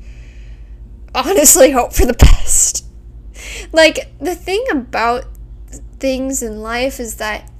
honestly 1.14 1.70
hope 1.72 1.92
for 1.92 2.06
the 2.06 2.14
best. 2.14 2.86
Like, 3.72 4.12
the 4.18 4.34
thing 4.34 4.64
about 4.70 5.24
things 5.98 6.42
in 6.42 6.60
life 6.60 6.98
is 6.98 7.16
that 7.16 7.50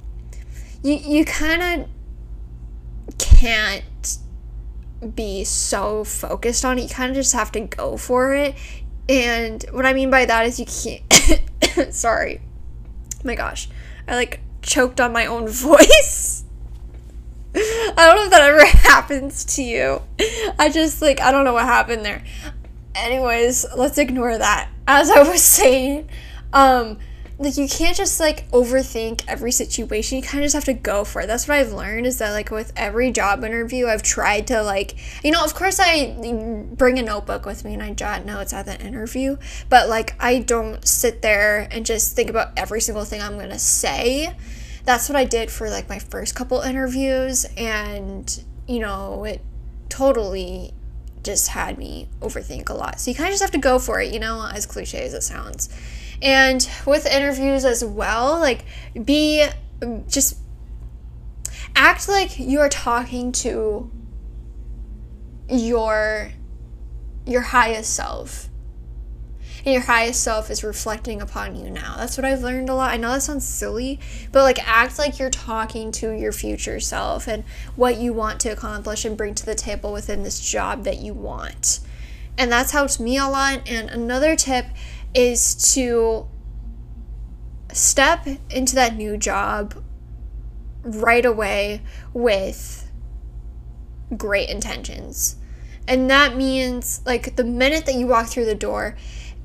you, 0.83 0.95
you 0.95 1.25
kind 1.25 1.81
of 1.81 3.17
can't 3.17 3.83
be 5.11 5.43
so 5.43 6.03
focused 6.03 6.65
on 6.65 6.79
it. 6.79 6.83
You 6.83 6.89
kind 6.89 7.09
of 7.09 7.15
just 7.15 7.33
have 7.33 7.51
to 7.53 7.61
go 7.61 7.97
for 7.97 8.33
it. 8.33 8.55
And 9.09 9.63
what 9.71 9.85
I 9.85 9.93
mean 9.93 10.09
by 10.09 10.25
that 10.25 10.45
is 10.45 10.59
you 10.59 10.65
can't. 10.65 11.93
sorry. 11.93 12.41
Oh 13.15 13.21
my 13.23 13.35
gosh. 13.35 13.69
I 14.07 14.15
like 14.15 14.39
choked 14.61 14.99
on 14.99 15.11
my 15.11 15.25
own 15.25 15.47
voice. 15.49 16.43
I 17.55 17.93
don't 17.95 18.15
know 18.15 18.23
if 18.25 18.31
that 18.31 18.41
ever 18.41 18.65
happens 18.87 19.45
to 19.55 19.63
you. 19.63 20.01
I 20.57 20.69
just 20.73 21.01
like 21.01 21.21
I 21.21 21.31
don't 21.31 21.45
know 21.45 21.53
what 21.53 21.65
happened 21.65 22.03
there. 22.03 22.23
Anyways, 22.95 23.65
let's 23.75 23.97
ignore 23.97 24.37
that. 24.37 24.69
As 24.87 25.09
I 25.09 25.23
was 25.23 25.43
saying, 25.43 26.09
um 26.51 26.97
like 27.43 27.57
you 27.57 27.67
can't 27.67 27.95
just 27.95 28.19
like 28.19 28.49
overthink 28.51 29.23
every 29.27 29.51
situation. 29.51 30.17
You 30.17 30.23
kind 30.23 30.43
of 30.43 30.45
just 30.45 30.55
have 30.55 30.65
to 30.65 30.73
go 30.73 31.03
for 31.03 31.21
it. 31.21 31.27
That's 31.27 31.47
what 31.47 31.57
I've 31.57 31.73
learned 31.73 32.05
is 32.05 32.17
that 32.19 32.31
like 32.31 32.51
with 32.51 32.71
every 32.75 33.11
job 33.11 33.43
interview, 33.43 33.87
I've 33.87 34.03
tried 34.03 34.47
to 34.47 34.61
like, 34.61 34.95
you 35.23 35.31
know, 35.31 35.43
of 35.43 35.53
course 35.53 35.79
I 35.81 36.15
bring 36.73 36.99
a 36.99 37.01
notebook 37.01 37.45
with 37.45 37.65
me 37.65 37.73
and 37.73 37.83
I 37.83 37.93
jot 37.93 38.25
notes 38.25 38.53
at 38.53 38.65
the 38.65 38.79
interview, 38.81 39.37
but 39.69 39.89
like 39.89 40.15
I 40.19 40.39
don't 40.39 40.85
sit 40.87 41.21
there 41.21 41.67
and 41.71 41.85
just 41.85 42.15
think 42.15 42.29
about 42.29 42.51
every 42.57 42.81
single 42.81 43.05
thing 43.05 43.21
I'm 43.21 43.35
going 43.37 43.49
to 43.49 43.59
say. 43.59 44.35
That's 44.85 45.09
what 45.09 45.15
I 45.15 45.25
did 45.25 45.51
for 45.51 45.69
like 45.69 45.89
my 45.89 45.99
first 45.99 46.35
couple 46.35 46.61
interviews 46.61 47.45
and 47.57 48.43
you 48.67 48.79
know, 48.79 49.23
it 49.25 49.41
totally 49.89 50.73
just 51.23 51.49
had 51.49 51.77
me 51.77 52.07
overthink 52.21 52.69
a 52.69 52.73
lot. 52.73 52.99
So 52.99 53.11
you 53.11 53.15
kind 53.15 53.27
of 53.27 53.33
just 53.33 53.43
have 53.43 53.51
to 53.51 53.57
go 53.57 53.79
for 53.79 54.01
it, 54.01 54.13
you 54.13 54.19
know, 54.19 54.49
as 54.53 54.65
cliche 54.65 55.03
as 55.05 55.13
it 55.13 55.23
sounds. 55.23 55.69
And 56.23 56.67
with 56.87 57.05
interviews 57.05 57.65
as 57.65 57.83
well, 57.83 58.39
like 58.39 58.63
be 59.03 59.45
um, 59.81 60.05
just 60.07 60.37
act 61.75 62.07
like 62.07 62.39
you 62.39 62.61
are 62.61 62.69
talking 62.69 63.33
to 63.33 63.91
your 65.49 66.31
your 67.25 67.41
highest 67.41 67.93
self. 67.93 68.49
And 69.65 69.73
your 69.73 69.83
highest 69.83 70.21
self 70.21 70.49
is 70.49 70.63
reflecting 70.63 71.21
upon 71.21 71.55
you 71.55 71.69
now. 71.69 71.95
That's 71.97 72.17
what 72.17 72.25
I've 72.25 72.41
learned 72.41 72.69
a 72.69 72.75
lot. 72.75 72.91
I 72.91 72.97
know 72.97 73.11
that 73.13 73.21
sounds 73.21 73.47
silly, 73.47 73.99
but 74.31 74.43
like 74.43 74.59
act 74.67 74.99
like 74.99 75.19
you're 75.19 75.29
talking 75.29 75.91
to 75.93 76.11
your 76.11 76.33
future 76.33 76.81
self 76.81 77.27
and 77.27 77.45
what 77.77 77.97
you 77.97 78.11
want 78.11 78.41
to 78.41 78.49
accomplish 78.49 79.05
and 79.05 79.15
bring 79.15 79.35
to 79.35 79.45
the 79.45 79.55
table 79.55 79.93
within 79.93 80.23
this 80.23 80.39
job 80.39 80.83
that 80.83 80.97
you 80.97 81.13
want. 81.13 81.79
And 82.37 82.51
that's 82.51 82.71
helped 82.71 82.99
me 82.99 83.17
a 83.17 83.27
lot. 83.27 83.69
And 83.69 83.89
another 83.89 84.35
tip 84.35 84.65
is 85.13 85.73
to 85.73 86.27
step 87.71 88.27
into 88.49 88.75
that 88.75 88.95
new 88.95 89.17
job 89.17 89.75
right 90.83 91.25
away 91.25 91.81
with 92.13 92.91
great 94.15 94.49
intentions. 94.49 95.37
And 95.87 96.09
that 96.09 96.35
means, 96.35 97.01
like, 97.05 97.35
the 97.35 97.43
minute 97.43 97.85
that 97.85 97.95
you 97.95 98.07
walk 98.07 98.27
through 98.27 98.45
the 98.45 98.55
door, 98.55 98.95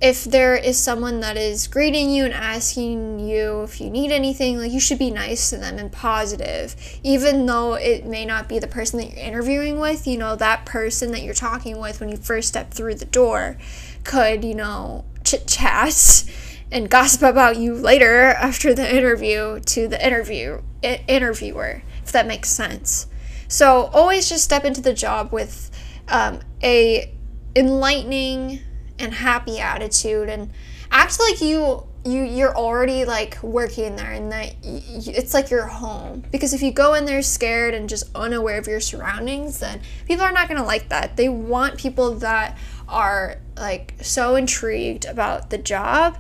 if 0.01 0.23
there 0.25 0.55
is 0.55 0.79
someone 0.79 1.19
that 1.21 1.37
is 1.37 1.67
greeting 1.67 2.11
you 2.11 2.25
and 2.25 2.33
asking 2.33 3.19
you 3.19 3.63
if 3.63 3.81
you 3.81 3.91
need 3.91 4.13
anything, 4.13 4.59
like, 4.59 4.71
you 4.71 4.79
should 4.79 4.99
be 4.99 5.11
nice 5.11 5.51
to 5.51 5.57
them 5.57 5.79
and 5.79 5.91
positive. 5.91 6.77
Even 7.03 7.47
though 7.47 7.75
it 7.75 8.07
may 8.07 8.25
not 8.25 8.49
be 8.49 8.61
the 8.61 8.69
person 8.69 9.01
that 9.01 9.11
you're 9.11 9.19
interviewing 9.19 9.81
with, 9.81 10.07
you 10.07 10.17
know, 10.17 10.37
that 10.37 10.65
person 10.65 11.11
that 11.11 11.23
you're 11.23 11.35
talking 11.35 11.79
with 11.79 11.99
when 11.99 12.09
you 12.09 12.17
first 12.17 12.47
step 12.47 12.73
through 12.73 12.95
the 12.95 13.05
door 13.07 13.57
could, 14.05 14.45
you 14.45 14.55
know, 14.55 15.05
chit 15.31 15.47
chat 15.47 16.25
and 16.71 16.91
gossip 16.91 17.23
about 17.23 17.57
you 17.57 17.75
later 17.75 18.27
after 18.27 18.75
the 18.75 18.97
interview 18.97 19.61
to 19.61 19.89
the 19.89 20.05
interview 20.05 20.61
I- 20.85 21.03
interviewer, 21.09 21.83
if 22.03 22.13
that 22.13 22.27
makes 22.27 22.51
sense. 22.51 23.07
So 23.49 23.91
always 23.95 24.29
just 24.29 24.45
step 24.45 24.65
into 24.65 24.81
the 24.81 24.93
job 24.93 25.33
with 25.33 25.71
um, 26.09 26.41
a 26.63 27.13
enlightening 27.57 28.61
and 28.99 29.15
happy 29.15 29.59
attitude 29.59 30.29
and 30.29 30.51
act 30.91 31.19
like 31.19 31.41
you 31.41 31.85
you 32.05 32.23
you're 32.23 32.57
already 32.57 33.05
like 33.05 33.43
working 33.43 33.97
there 33.97 34.13
and 34.13 34.31
that 34.31 34.55
y- 34.63 34.83
it's 35.07 35.35
like 35.35 35.51
your 35.51 35.67
home 35.67 36.25
because 36.31 36.55
if 36.55 36.63
you 36.63 36.71
go 36.71 36.95
in 36.95 37.05
there 37.05 37.23
scared 37.23 37.75
and 37.75 37.89
just 37.89 38.05
unaware 38.15 38.59
of 38.59 38.67
your 38.67 38.81
surroundings 38.81 39.59
then 39.59 39.81
people 40.07 40.25
are 40.25 40.33
not 40.33 40.49
going 40.49 40.61
to 40.61 40.67
like 40.67 40.89
that 40.89 41.17
they 41.17 41.29
want 41.29 41.77
people 41.79 42.15
that 42.15 42.57
are 42.89 43.39
like 43.57 43.95
so 44.01 44.35
intrigued 44.37 45.05
about 45.05 45.51
the 45.51 45.59
job. 45.59 46.19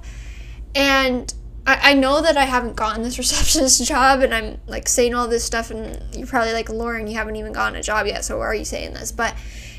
And 0.75 1.33
I, 1.67 1.91
I 1.91 1.95
know 1.95 2.21
that 2.23 2.37
I 2.37 2.45
haven't 2.45 2.77
gotten 2.77 3.03
this 3.03 3.19
receptionist 3.19 3.85
job 3.85 4.21
and 4.21 4.35
I'm 4.35 4.61
like 4.67 4.89
saying 4.89 5.15
all 5.15 5.29
this 5.29 5.45
stuff 5.45 5.71
and 5.71 6.03
you're 6.15 6.27
probably 6.27 6.53
like 6.53 6.69
Lauren 6.69 7.07
you 7.07 7.15
haven't 7.15 7.37
even 7.37 7.53
gotten 7.53 7.77
a 7.77 7.83
job 7.83 8.07
yet 8.07 8.25
so 8.25 8.39
why 8.39 8.47
are 8.47 8.55
you 8.55 8.65
saying 8.65 8.95
this? 8.95 9.13
But 9.13 9.35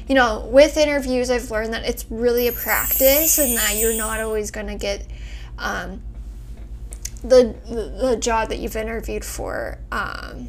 you 0.07 0.15
know 0.15 0.47
with 0.51 0.77
interviews 0.77 1.29
I've 1.29 1.51
learned 1.51 1.73
that 1.73 1.85
it's 1.85 2.05
really 2.09 2.47
a 2.47 2.51
practice 2.51 3.37
and 3.37 3.57
that 3.57 3.77
you're 3.77 3.97
not 3.97 4.19
always 4.19 4.51
going 4.51 4.67
to 4.67 4.75
get 4.75 5.05
um, 5.57 6.01
the, 7.21 7.55
the, 8.01 8.15
job 8.15 8.47
that 8.47 8.59
you've 8.59 8.77
interviewed 8.77 9.25
for 9.25 9.77
um, 9.91 10.47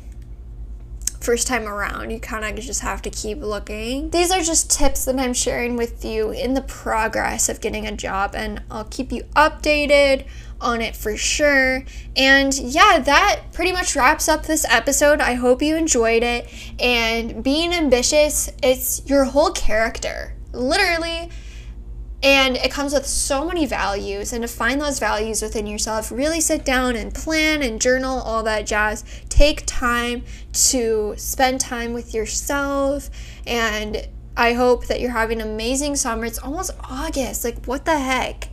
first 1.21 1.47
time 1.47 1.67
around. 1.69 2.11
You 2.11 2.19
kind 2.19 2.45
of 2.59 2.65
just 2.65 2.81
have 2.81 3.03
to 3.03 3.11
keep 3.11 3.41
looking. 3.41 4.11
These 4.11 4.31
are 4.31 4.41
just 4.41 4.71
tips 4.71 5.05
that 5.05 5.19
I'm 5.19 5.35
sharing 5.35 5.77
with 5.77 6.05
you 6.05 6.31
in 6.31 6.55
the 6.55 6.63
progress 6.63 7.49
of 7.49 7.61
getting 7.61 7.87
a 7.87 7.93
job, 7.93 8.35
and 8.35 8.63
I'll 8.71 8.85
keep 8.85 9.13
you 9.13 9.23
updated 9.37 10.27
on 10.61 10.81
it 10.81 10.95
for 10.97 11.17
sure. 11.17 11.85
And 12.17 12.57
yeah, 12.59 12.99
that 12.99 13.45
pretty 13.53 13.73
much 13.73 13.97
wraps 13.97 14.29
up 14.29 14.45
this 14.45 14.65
episode. 14.69 15.21
I 15.21 15.35
hope 15.35 15.63
you 15.63 15.77
enjoyed 15.77 16.23
it. 16.23 16.49
And 16.79 17.43
being 17.43 17.73
ambitious, 17.73 18.51
it's 18.63 19.03
your 19.07 19.25
whole 19.25 19.53
character. 19.53 20.35
Literally, 20.53 21.31
and 22.23 22.57
it 22.57 22.71
comes 22.71 22.93
with 22.93 23.07
so 23.07 23.47
many 23.47 23.65
values. 23.65 24.33
And 24.33 24.43
to 24.43 24.49
find 24.49 24.81
those 24.81 24.99
values 24.99 25.41
within 25.41 25.67
yourself, 25.67 26.13
really 26.13 26.41
sit 26.41 26.65
down 26.65 26.97
and 26.97 27.15
plan 27.15 27.63
and 27.63 27.81
journal 27.81 28.21
all 28.21 28.43
that 28.43 28.67
jazz. 28.67 29.05
Take 29.29 29.63
time 29.67 30.25
to 30.53 31.15
spend 31.17 31.61
time 31.61 31.93
with 31.95 32.13
yourself. 32.13 33.09
And 33.47 34.07
I 34.37 34.53
hope 34.53 34.87
that 34.87 35.01
you're 35.01 35.11
having 35.11 35.41
an 35.41 35.49
amazing 35.49 35.97
summer. 35.97 36.27
It's 36.27 36.39
almost 36.39 36.73
August. 36.89 37.45
Like, 37.45 37.65
what 37.65 37.87
the 37.87 37.99
heck? 37.99 38.49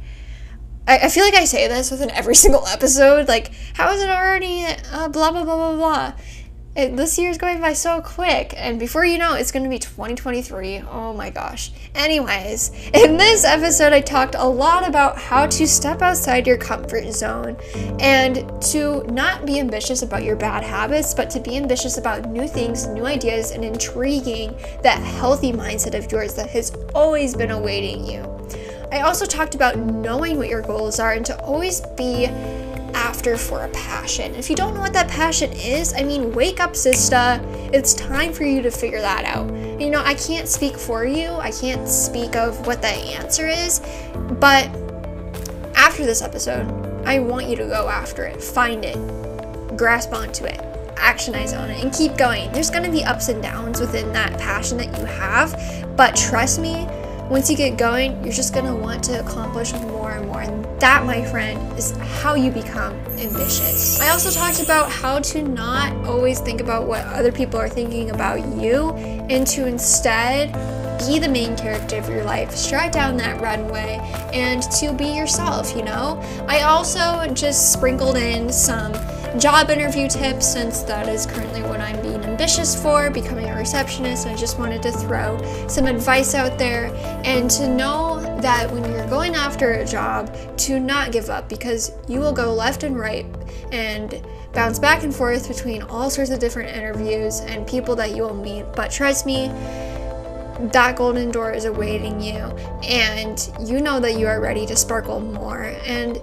I, 0.87 0.99
I 0.99 1.09
feel 1.09 1.25
like 1.25 1.35
I 1.35 1.43
say 1.43 1.67
this 1.67 1.91
within 1.91 2.09
every 2.11 2.35
single 2.43 2.65
episode. 2.67 3.27
Like, 3.27 3.51
how 3.73 3.91
is 3.91 4.01
it 4.01 4.09
already 4.09 4.63
uh, 4.91 5.09
blah, 5.09 5.31
blah, 5.31 5.43
blah, 5.43 5.55
blah, 5.55 5.75
blah? 5.75 6.13
It, 6.77 6.95
this 6.95 7.17
year's 7.17 7.39
going 7.39 7.59
by 7.59 7.73
so 7.73 8.01
quick, 8.01 8.53
and 8.55 8.79
before 8.79 9.03
you 9.03 9.17
know, 9.17 9.33
it's 9.33 9.51
going 9.51 9.63
to 9.63 9.69
be 9.69 9.79
2023. 9.79 10.83
Oh 10.91 11.11
my 11.11 11.31
gosh. 11.31 11.71
Anyways, 11.95 12.69
in 12.93 13.17
this 13.17 13.45
episode, 13.45 13.93
I 13.93 14.01
talked 14.01 14.35
a 14.37 14.47
lot 14.47 14.87
about 14.87 15.17
how 15.17 15.47
to 15.47 15.67
step 15.67 16.03
outside 16.03 16.45
your 16.45 16.57
comfort 16.57 17.11
zone 17.13 17.57
and 17.99 18.61
to 18.65 19.03
not 19.05 19.47
be 19.47 19.59
ambitious 19.59 20.03
about 20.03 20.23
your 20.23 20.35
bad 20.35 20.63
habits, 20.63 21.15
but 21.15 21.31
to 21.31 21.39
be 21.39 21.57
ambitious 21.57 21.97
about 21.97 22.29
new 22.29 22.47
things, 22.47 22.85
new 22.85 23.07
ideas, 23.07 23.49
and 23.49 23.65
intriguing 23.65 24.55
that 24.83 25.01
healthy 25.01 25.51
mindset 25.51 25.97
of 25.97 26.11
yours 26.11 26.35
that 26.35 26.51
has 26.51 26.75
always 26.93 27.33
been 27.33 27.49
awaiting 27.49 28.05
you. 28.05 28.21
I 28.91 29.01
also 29.01 29.25
talked 29.25 29.55
about 29.55 29.79
knowing 29.79 30.37
what 30.37 30.47
your 30.47 30.61
goals 30.61 30.99
are 30.99 31.13
and 31.13 31.25
to 31.25 31.41
always 31.41 31.81
be 31.97 32.27
after 32.93 33.37
for 33.37 33.65
a 33.65 33.69
passion. 33.69 34.35
If 34.35 34.49
you 34.49 34.55
don't 34.55 34.73
know 34.73 34.81
what 34.81 34.93
that 34.93 35.07
passion 35.07 35.51
is, 35.53 35.93
I 35.93 36.03
mean, 36.03 36.33
wake 36.33 36.59
up, 36.59 36.75
sister. 36.75 37.39
It's 37.73 37.93
time 37.93 38.33
for 38.33 38.43
you 38.43 38.61
to 38.61 38.71
figure 38.71 39.01
that 39.01 39.25
out. 39.25 39.47
You 39.79 39.89
know, 39.89 40.01
I 40.03 40.15
can't 40.15 40.47
speak 40.47 40.75
for 40.77 41.05
you, 41.05 41.29
I 41.29 41.51
can't 41.51 41.87
speak 41.87 42.35
of 42.35 42.65
what 42.65 42.81
the 42.81 42.87
answer 42.87 43.47
is, 43.47 43.81
but 44.39 44.69
after 45.75 46.05
this 46.05 46.21
episode, 46.21 46.67
I 47.05 47.19
want 47.19 47.47
you 47.47 47.55
to 47.57 47.65
go 47.65 47.87
after 47.87 48.25
it, 48.25 48.41
find 48.41 48.83
it, 48.83 48.97
grasp 49.77 50.13
onto 50.13 50.45
it, 50.45 50.59
actionize 50.95 51.57
on 51.57 51.69
it, 51.69 51.83
and 51.83 51.93
keep 51.93 52.17
going. 52.17 52.51
There's 52.51 52.69
gonna 52.69 52.91
be 52.91 53.03
ups 53.03 53.29
and 53.29 53.41
downs 53.41 53.79
within 53.79 54.11
that 54.13 54.37
passion 54.39 54.77
that 54.79 54.97
you 54.97 55.05
have, 55.05 55.55
but 55.95 56.15
trust 56.15 56.59
me, 56.59 56.87
once 57.29 57.49
you 57.49 57.57
get 57.57 57.77
going, 57.77 58.23
you're 58.23 58.33
just 58.33 58.53
gonna 58.53 58.75
want 58.75 59.03
to 59.03 59.19
accomplish 59.19 59.73
more 59.73 60.11
and 60.11 60.27
more. 60.27 60.41
And 60.41 60.65
that, 60.79 61.05
my 61.05 61.25
friend, 61.25 61.77
is 61.77 61.91
how 61.97 62.35
you 62.35 62.51
become 62.51 62.93
ambitious. 63.19 63.99
I 63.99 64.09
also 64.09 64.31
talked 64.31 64.63
about 64.63 64.89
how 64.91 65.19
to 65.19 65.41
not 65.41 65.93
always 66.05 66.39
think 66.39 66.61
about 66.61 66.87
what 66.87 67.01
other 67.05 67.31
people 67.31 67.59
are 67.59 67.69
thinking 67.69 68.11
about 68.11 68.39
you 68.57 68.91
and 69.29 69.45
to 69.47 69.67
instead 69.67 70.53
be 70.99 71.19
the 71.19 71.29
main 71.29 71.55
character 71.57 71.97
of 71.97 72.09
your 72.09 72.23
life, 72.23 72.51
stride 72.55 72.91
down 72.91 73.17
that 73.17 73.39
runway, 73.41 73.99
and 74.33 74.63
to 74.71 74.93
be 74.93 75.07
yourself, 75.07 75.75
you 75.75 75.83
know? 75.83 76.19
I 76.47 76.61
also 76.61 77.31
just 77.33 77.73
sprinkled 77.73 78.17
in 78.17 78.51
some 78.51 78.93
job 79.39 79.69
interview 79.69 80.07
tips 80.07 80.51
since 80.51 80.81
that 80.83 81.07
is 81.07 81.25
currently 81.25 81.61
what 81.63 81.79
I'm 81.79 82.01
being 82.01 82.23
ambitious 82.23 82.81
for, 82.81 83.09
becoming 83.09 83.49
a 83.49 83.55
receptionist. 83.55 84.25
I 84.25 84.35
just 84.35 84.57
wanted 84.57 84.81
to 84.83 84.91
throw 84.91 85.37
some 85.67 85.85
advice 85.85 86.33
out 86.33 86.57
there 86.57 86.87
and 87.23 87.49
to 87.51 87.67
know 87.67 88.19
that 88.41 88.71
when 88.71 88.83
you're 88.91 89.07
going 89.07 89.35
after 89.35 89.73
a 89.73 89.85
job, 89.85 90.35
to 90.57 90.79
not 90.79 91.11
give 91.11 91.29
up 91.29 91.49
because 91.49 91.91
you 92.07 92.19
will 92.19 92.33
go 92.33 92.53
left 92.53 92.83
and 92.83 92.97
right 92.97 93.25
and 93.71 94.23
bounce 94.53 94.79
back 94.79 95.03
and 95.03 95.13
forth 95.13 95.47
between 95.47 95.83
all 95.83 96.09
sorts 96.09 96.31
of 96.31 96.39
different 96.39 96.75
interviews 96.75 97.41
and 97.41 97.67
people 97.67 97.95
that 97.95 98.15
you 98.15 98.23
will 98.23 98.33
meet. 98.33 98.65
But 98.75 98.89
trust 98.91 99.25
me, 99.25 99.49
that 100.71 100.95
golden 100.95 101.29
door 101.29 101.51
is 101.51 101.65
awaiting 101.65 102.19
you, 102.19 102.37
and 102.83 103.51
you 103.59 103.79
know 103.79 103.99
that 103.99 104.17
you 104.17 104.25
are 104.25 104.41
ready 104.41 104.65
to 104.65 104.75
sparkle 104.75 105.19
more 105.19 105.75
and 105.85 106.15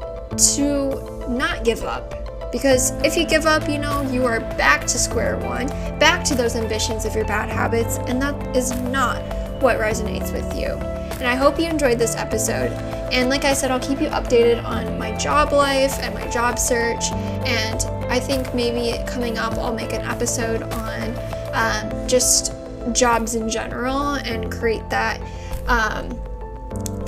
to 0.56 1.28
not 1.28 1.64
give 1.64 1.84
up 1.84 2.23
Because 2.54 2.92
if 3.02 3.16
you 3.16 3.26
give 3.26 3.46
up, 3.46 3.68
you 3.68 3.78
know, 3.78 4.08
you 4.12 4.26
are 4.26 4.38
back 4.38 4.82
to 4.82 4.96
square 4.96 5.36
one, 5.38 5.66
back 5.98 6.22
to 6.26 6.36
those 6.36 6.54
ambitions 6.54 7.04
of 7.04 7.12
your 7.12 7.24
bad 7.24 7.48
habits, 7.48 7.96
and 8.06 8.22
that 8.22 8.56
is 8.56 8.70
not 8.82 9.20
what 9.60 9.76
resonates 9.80 10.32
with 10.32 10.56
you. 10.56 10.68
And 11.18 11.24
I 11.24 11.34
hope 11.34 11.58
you 11.58 11.66
enjoyed 11.66 11.98
this 11.98 12.14
episode. 12.14 12.70
And 13.12 13.28
like 13.28 13.44
I 13.44 13.54
said, 13.54 13.72
I'll 13.72 13.80
keep 13.80 14.00
you 14.00 14.06
updated 14.06 14.62
on 14.62 14.96
my 15.00 15.16
job 15.16 15.50
life 15.50 15.98
and 15.98 16.14
my 16.14 16.28
job 16.28 16.56
search. 16.56 17.10
And 17.44 17.82
I 18.08 18.20
think 18.20 18.54
maybe 18.54 19.02
coming 19.04 19.36
up, 19.36 19.54
I'll 19.54 19.74
make 19.74 19.92
an 19.92 20.02
episode 20.02 20.62
on 20.62 21.16
um, 21.54 22.06
just 22.06 22.52
jobs 22.92 23.34
in 23.34 23.50
general 23.50 24.14
and 24.14 24.52
create 24.52 24.88
that 24.90 25.20
um, 25.66 26.08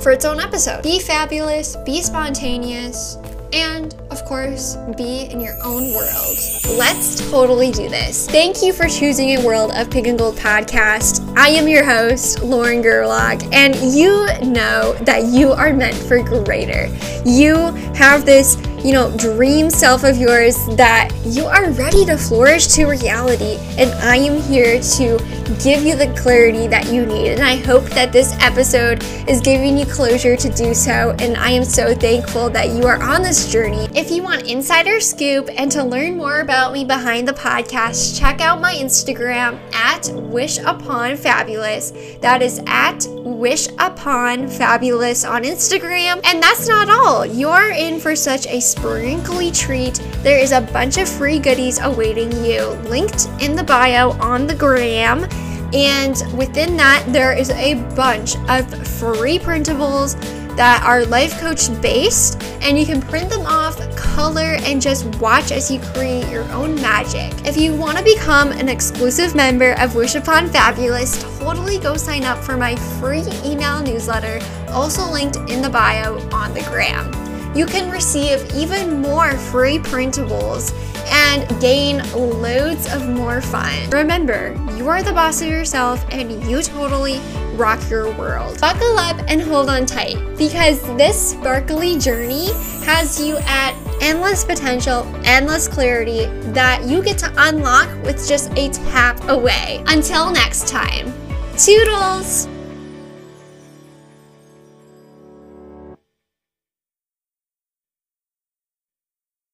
for 0.01 0.11
its 0.11 0.25
own 0.25 0.41
episode. 0.41 0.83
Be 0.83 0.99
fabulous, 0.99 1.77
be 1.85 2.01
spontaneous, 2.01 3.17
and 3.53 3.93
of 4.17 4.25
course, 4.25 4.77
be 4.97 5.25
in 5.25 5.39
your 5.39 5.55
own 5.63 5.93
world. 5.93 6.37
Let's 6.77 7.29
totally 7.29 7.71
do 7.71 7.87
this. 7.87 8.27
Thank 8.29 8.63
you 8.63 8.73
for 8.73 8.87
choosing 8.87 9.37
a 9.37 9.45
World 9.45 9.71
of 9.75 9.91
Pink 9.91 10.07
and 10.07 10.17
Gold 10.17 10.37
podcast. 10.37 11.23
I 11.37 11.49
am 11.49 11.67
your 11.67 11.83
host, 11.83 12.41
Lauren 12.41 12.81
Gerlach, 12.81 13.43
and 13.53 13.75
you 13.75 14.25
know 14.43 14.93
that 15.01 15.25
you 15.25 15.51
are 15.51 15.73
meant 15.73 15.95
for 15.95 16.23
greater. 16.23 16.87
You 17.25 17.55
have 17.95 18.25
this, 18.25 18.55
you 18.83 18.93
know, 18.93 19.15
dream 19.17 19.69
self 19.69 20.03
of 20.03 20.17
yours 20.17 20.55
that 20.75 21.11
you 21.25 21.45
are 21.45 21.71
ready 21.71 22.05
to 22.05 22.17
flourish 22.17 22.67
to 22.67 22.85
reality, 22.85 23.57
and 23.77 23.91
I 24.01 24.17
am 24.17 24.41
here 24.41 24.81
to 24.81 25.17
give 25.63 25.83
you 25.83 25.95
the 25.95 26.13
clarity 26.17 26.67
that 26.67 26.91
you 26.91 27.05
need. 27.05 27.29
And 27.29 27.41
I 27.41 27.55
hope 27.55 27.85
that 27.85 28.11
this 28.11 28.33
episode 28.39 29.03
is 29.27 29.41
giving 29.41 29.77
you 29.77 29.85
closure 29.85 30.35
to 30.35 30.49
do 30.49 30.73
so, 30.73 31.15
and 31.19 31.37
I 31.37 31.49
am 31.51 31.63
so 31.63 31.93
thankful 31.93 32.49
that 32.51 32.69
you 32.69 32.83
are 32.83 33.01
on 33.01 33.21
this 33.21 33.51
journey. 33.51 33.87
If 33.95 34.11
you 34.11 34.23
want 34.23 34.47
insider 34.47 34.99
scoop 34.99 35.49
and 35.57 35.71
to 35.71 35.83
learn 35.83 36.17
more 36.17 36.41
about 36.41 36.73
me 36.73 36.85
behind 36.85 37.27
the 37.27 37.33
podcast, 37.33 38.19
check 38.19 38.41
out 38.41 38.61
my 38.61 38.73
Instagram 38.75 39.59
at 39.73 40.09
Wish 40.13 40.59
Upon 40.59 41.15
Fabulous. 41.17 41.91
That 42.21 42.41
is 42.41 42.61
at 42.67 43.07
Wish 43.09 43.67
Upon 43.79 44.47
Fabulous 44.47 45.23
on 45.23 45.43
Instagram. 45.43 46.21
And 46.25 46.41
that's 46.41 46.67
not 46.67 46.89
all. 46.89 47.25
You're 47.25 47.71
in 47.71 47.99
for 47.99 48.15
such 48.15 48.45
a 48.47 48.59
sprinkly 48.71 49.51
treat. 49.51 49.95
There 50.23 50.37
is 50.37 50.51
a 50.51 50.61
bunch 50.61 50.97
of 50.97 51.07
free 51.07 51.39
goodies 51.39 51.79
awaiting 51.79 52.31
you, 52.43 52.67
linked 52.89 53.27
in 53.39 53.55
the 53.55 53.63
bio 53.63 54.11
on 54.19 54.47
the 54.47 54.55
gram. 54.55 55.27
And 55.73 56.15
within 56.37 56.77
that, 56.77 57.05
there 57.09 57.33
is 57.33 57.49
a 57.49 57.75
bunch 57.95 58.35
of 58.49 58.69
free 58.99 59.39
printables 59.39 60.15
that 60.57 60.81
are 60.83 61.05
life 61.05 61.39
coach 61.39 61.69
based, 61.81 62.41
and 62.61 62.79
you 62.79 62.85
can 62.85 62.99
print 62.99 63.29
them 63.29 63.45
off, 63.45 63.77
color, 63.95 64.57
and 64.61 64.81
just 64.81 65.05
watch 65.19 65.51
as 65.51 65.69
you 65.69 65.79
create 65.79 66.27
your 66.29 66.43
own 66.51 66.73
magic. 66.75 67.31
If 67.45 67.55
you 67.55 67.75
want 67.75 67.97
to 67.99 68.03
become 68.03 68.51
an 68.51 68.67
exclusive 68.67 69.35
member 69.35 69.73
of 69.73 69.93
Wish 69.93 70.15
Upon 70.15 70.47
Fabulous, 70.49 71.21
totally 71.37 71.77
go 71.77 71.95
sign 71.95 72.23
up 72.23 72.43
for 72.43 72.57
my 72.57 72.75
free 72.99 73.23
email 73.45 73.83
newsletter, 73.83 74.39
also 74.69 75.09
linked 75.11 75.37
in 75.49 75.61
the 75.61 75.69
bio 75.69 76.17
on 76.31 76.53
the 76.55 76.63
gram. 76.63 77.26
You 77.57 77.65
can 77.65 77.89
receive 77.89 78.45
even 78.53 79.01
more 79.01 79.31
free 79.31 79.79
printables 79.79 80.71
and 81.09 81.59
gain 81.59 82.03
loads 82.13 82.85
of 82.93 83.09
more 83.09 83.41
fun. 83.41 83.89
Remember, 83.89 84.53
you 84.75 84.87
are 84.89 85.01
the 85.01 85.11
boss 85.11 85.41
of 85.41 85.47
yourself 85.47 86.05
and 86.11 86.43
you 86.43 86.61
totally 86.61 87.19
rock 87.55 87.79
your 87.89 88.11
world. 88.13 88.61
Buckle 88.61 88.99
up 88.99 89.17
and 89.27 89.41
hold 89.41 89.71
on 89.71 89.87
tight 89.87 90.17
because 90.37 90.79
this 90.97 91.31
sparkly 91.31 91.97
journey 91.97 92.51
has 92.85 93.19
you 93.19 93.37
at 93.47 93.73
endless 94.03 94.43
potential, 94.43 95.11
endless 95.23 95.67
clarity 95.67 96.27
that 96.51 96.83
you 96.85 97.01
get 97.01 97.17
to 97.17 97.33
unlock 97.37 97.89
with 98.03 98.27
just 98.27 98.51
a 98.55 98.69
tap 98.69 99.19
away. 99.29 99.83
Until 99.87 100.31
next 100.31 100.67
time, 100.67 101.11
toodles! 101.57 102.47